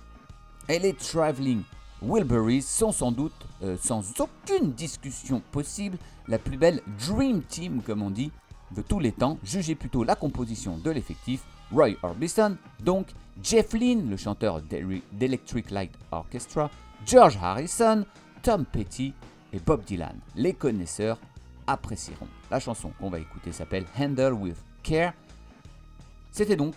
Et 0.69 0.79
les 0.79 0.93
Traveling 0.93 1.61
Wilburys 2.01 2.61
sont 2.63 2.91
sans 2.91 3.11
doute, 3.11 3.33
euh, 3.63 3.77
sans 3.81 4.03
aucune 4.19 4.71
discussion 4.73 5.41
possible, 5.51 5.97
la 6.27 6.37
plus 6.39 6.57
belle 6.57 6.81
Dream 7.07 7.41
Team, 7.43 7.81
comme 7.81 8.01
on 8.01 8.09
dit, 8.11 8.31
de 8.75 8.81
tous 8.81 8.99
les 8.99 9.11
temps. 9.13 9.37
Jugez 9.43 9.75
plutôt 9.75 10.03
la 10.03 10.15
composition 10.15 10.77
de 10.77 10.91
l'effectif. 10.91 11.43
Roy 11.71 11.95
Orbison, 12.03 12.55
donc 12.81 13.07
Jeff 13.43 13.73
Lynne, 13.73 14.09
le 14.09 14.15
chanteur 14.17 14.61
d'E- 14.61 15.01
d'Electric 15.11 15.69
Light 15.71 15.91
Orchestra, 16.11 16.69
George 17.05 17.37
Harrison, 17.41 18.05
Tom 18.41 18.63
Petty 18.65 19.13
et 19.51 19.59
Bob 19.59 19.83
Dylan. 19.83 20.17
Les 20.35 20.53
connaisseurs 20.53 21.17
apprécieront. 21.67 22.27
La 22.49 22.59
chanson 22.59 22.91
qu'on 22.99 23.09
va 23.09 23.19
écouter 23.19 23.51
s'appelle 23.51 23.85
Handle 23.99 24.33
with 24.33 24.57
Care. 24.83 25.13
C'était 26.31 26.55
donc 26.55 26.73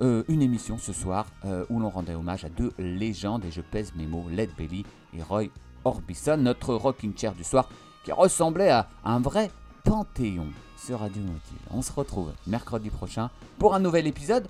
euh, 0.00 0.24
une 0.28 0.42
émission 0.42 0.78
ce 0.78 0.92
soir 0.92 1.26
euh, 1.44 1.64
où 1.70 1.80
l'on 1.80 1.88
rendait 1.88 2.14
hommage 2.14 2.44
à 2.44 2.48
deux 2.48 2.72
légendes, 2.78 3.44
et 3.44 3.50
je 3.50 3.60
pèse 3.60 3.92
mes 3.96 4.06
mots, 4.06 4.26
Led 4.30 4.50
Belly 4.56 4.84
et 5.16 5.22
Roy 5.22 5.44
Orbison, 5.84 6.36
notre 6.36 6.74
rocking 6.74 7.16
chair 7.16 7.34
du 7.34 7.44
soir 7.44 7.68
qui 8.04 8.12
ressemblait 8.12 8.70
à 8.70 8.88
un 9.04 9.20
vrai 9.20 9.50
panthéon 9.84 10.48
sur 10.76 11.00
Radio 11.00 11.22
Nautil. 11.22 11.56
On 11.70 11.82
se 11.82 11.92
retrouve 11.92 12.32
mercredi 12.46 12.90
prochain 12.90 13.30
pour 13.58 13.74
un 13.74 13.80
nouvel 13.80 14.06
épisode. 14.06 14.48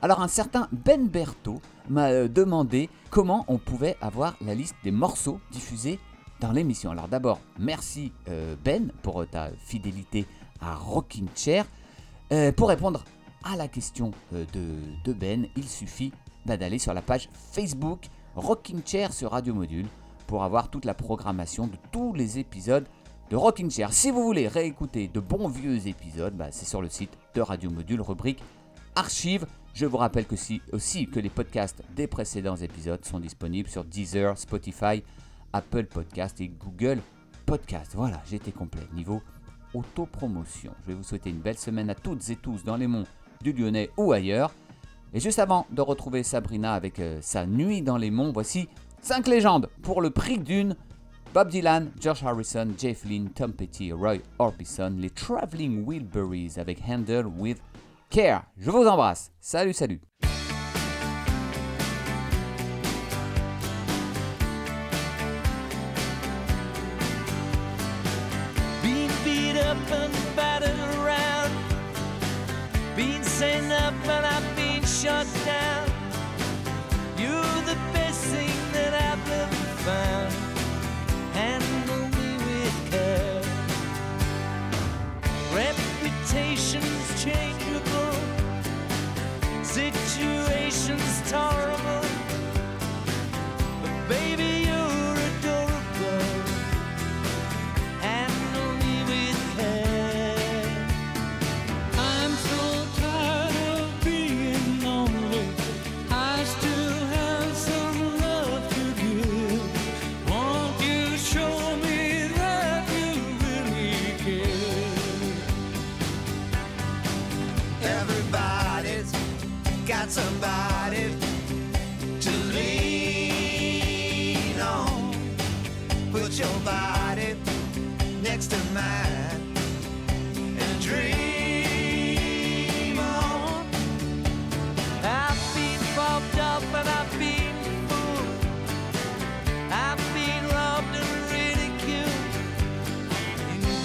Alors 0.00 0.20
un 0.20 0.28
certain 0.28 0.68
Ben 0.72 1.08
Berto 1.08 1.60
m'a 1.88 2.08
euh, 2.08 2.28
demandé 2.28 2.88
comment 3.10 3.44
on 3.48 3.58
pouvait 3.58 3.96
avoir 4.00 4.36
la 4.40 4.54
liste 4.54 4.76
des 4.84 4.90
morceaux 4.90 5.40
diffusés 5.50 5.98
l'émission. 6.52 6.90
Alors 6.90 7.08
d'abord, 7.08 7.40
merci 7.58 8.12
euh, 8.28 8.56
Ben 8.64 8.90
pour 9.02 9.22
euh, 9.22 9.26
ta 9.26 9.50
fidélité 9.64 10.26
à 10.60 10.74
Rocking 10.74 11.28
Chair. 11.34 11.66
Euh, 12.32 12.52
pour 12.52 12.68
répondre 12.68 13.04
à 13.44 13.56
la 13.56 13.68
question 13.68 14.12
de, 14.32 14.46
de 15.04 15.12
Ben, 15.12 15.46
il 15.56 15.68
suffit 15.68 16.12
bah, 16.46 16.56
d'aller 16.56 16.78
sur 16.78 16.94
la 16.94 17.02
page 17.02 17.28
Facebook 17.52 18.00
Rocking 18.36 18.80
Chair 18.84 19.12
sur 19.12 19.30
Radio 19.32 19.54
Module 19.54 19.86
pour 20.26 20.42
avoir 20.42 20.70
toute 20.70 20.84
la 20.86 20.94
programmation 20.94 21.66
de 21.66 21.76
tous 21.92 22.14
les 22.14 22.38
épisodes 22.38 22.86
de 23.30 23.36
Rocking 23.36 23.70
Chair. 23.70 23.92
Si 23.92 24.10
vous 24.10 24.22
voulez 24.22 24.48
réécouter 24.48 25.08
de 25.08 25.20
bons 25.20 25.48
vieux 25.48 25.86
épisodes, 25.86 26.34
bah, 26.34 26.48
c'est 26.50 26.64
sur 26.66 26.80
le 26.82 26.88
site 26.88 27.10
de 27.34 27.40
Radio 27.42 27.70
Module, 27.70 28.00
rubrique 28.00 28.42
archives. 28.94 29.46
Je 29.74 29.86
vous 29.86 29.96
rappelle 29.96 30.24
que 30.26 30.36
si- 30.36 30.62
aussi 30.72 31.06
que 31.08 31.18
les 31.20 31.28
podcasts 31.30 31.82
des 31.96 32.06
précédents 32.06 32.56
épisodes 32.56 33.04
sont 33.04 33.18
disponibles 33.20 33.68
sur 33.68 33.84
Deezer, 33.84 34.38
Spotify, 34.38 35.02
Apple 35.54 35.84
Podcast 35.84 36.40
et 36.40 36.48
Google 36.48 36.98
Podcast. 37.46 37.92
Voilà, 37.94 38.20
été 38.32 38.52
complet. 38.52 38.82
Niveau 38.92 39.22
autopromotion. 39.72 40.72
Je 40.82 40.88
vais 40.88 40.94
vous 40.94 41.02
souhaiter 41.02 41.30
une 41.30 41.38
belle 41.38 41.58
semaine 41.58 41.88
à 41.88 41.94
toutes 41.94 42.28
et 42.28 42.36
tous 42.36 42.64
dans 42.64 42.76
les 42.76 42.88
monts 42.88 43.06
du 43.40 43.52
Lyonnais 43.52 43.90
ou 43.96 44.12
ailleurs. 44.12 44.52
Et 45.12 45.20
juste 45.20 45.38
avant 45.38 45.66
de 45.70 45.80
retrouver 45.80 46.24
Sabrina 46.24 46.74
avec 46.74 46.98
euh, 46.98 47.18
sa 47.22 47.46
nuit 47.46 47.82
dans 47.82 47.96
les 47.96 48.10
monts, 48.10 48.32
voici 48.32 48.68
5 49.02 49.28
légendes 49.28 49.68
pour 49.82 50.02
le 50.02 50.10
prix 50.10 50.38
d'une. 50.38 50.76
Bob 51.32 51.48
Dylan, 51.48 51.90
George 52.00 52.24
Harrison, 52.24 52.68
Jeff 52.78 53.04
Lynne, 53.04 53.30
Tom 53.30 53.52
Petty, 53.52 53.92
Roy 53.92 54.18
Orbison, 54.38 54.94
les 54.98 55.10
Traveling 55.10 55.84
Wilburys 55.84 56.58
avec 56.58 56.80
Handle 56.88 57.26
with 57.26 57.60
Care. 58.10 58.44
Je 58.56 58.70
vous 58.70 58.86
embrasse. 58.86 59.32
Salut, 59.40 59.72
salut. 59.72 60.00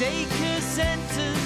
make 0.10 0.32
a. 0.42 1.39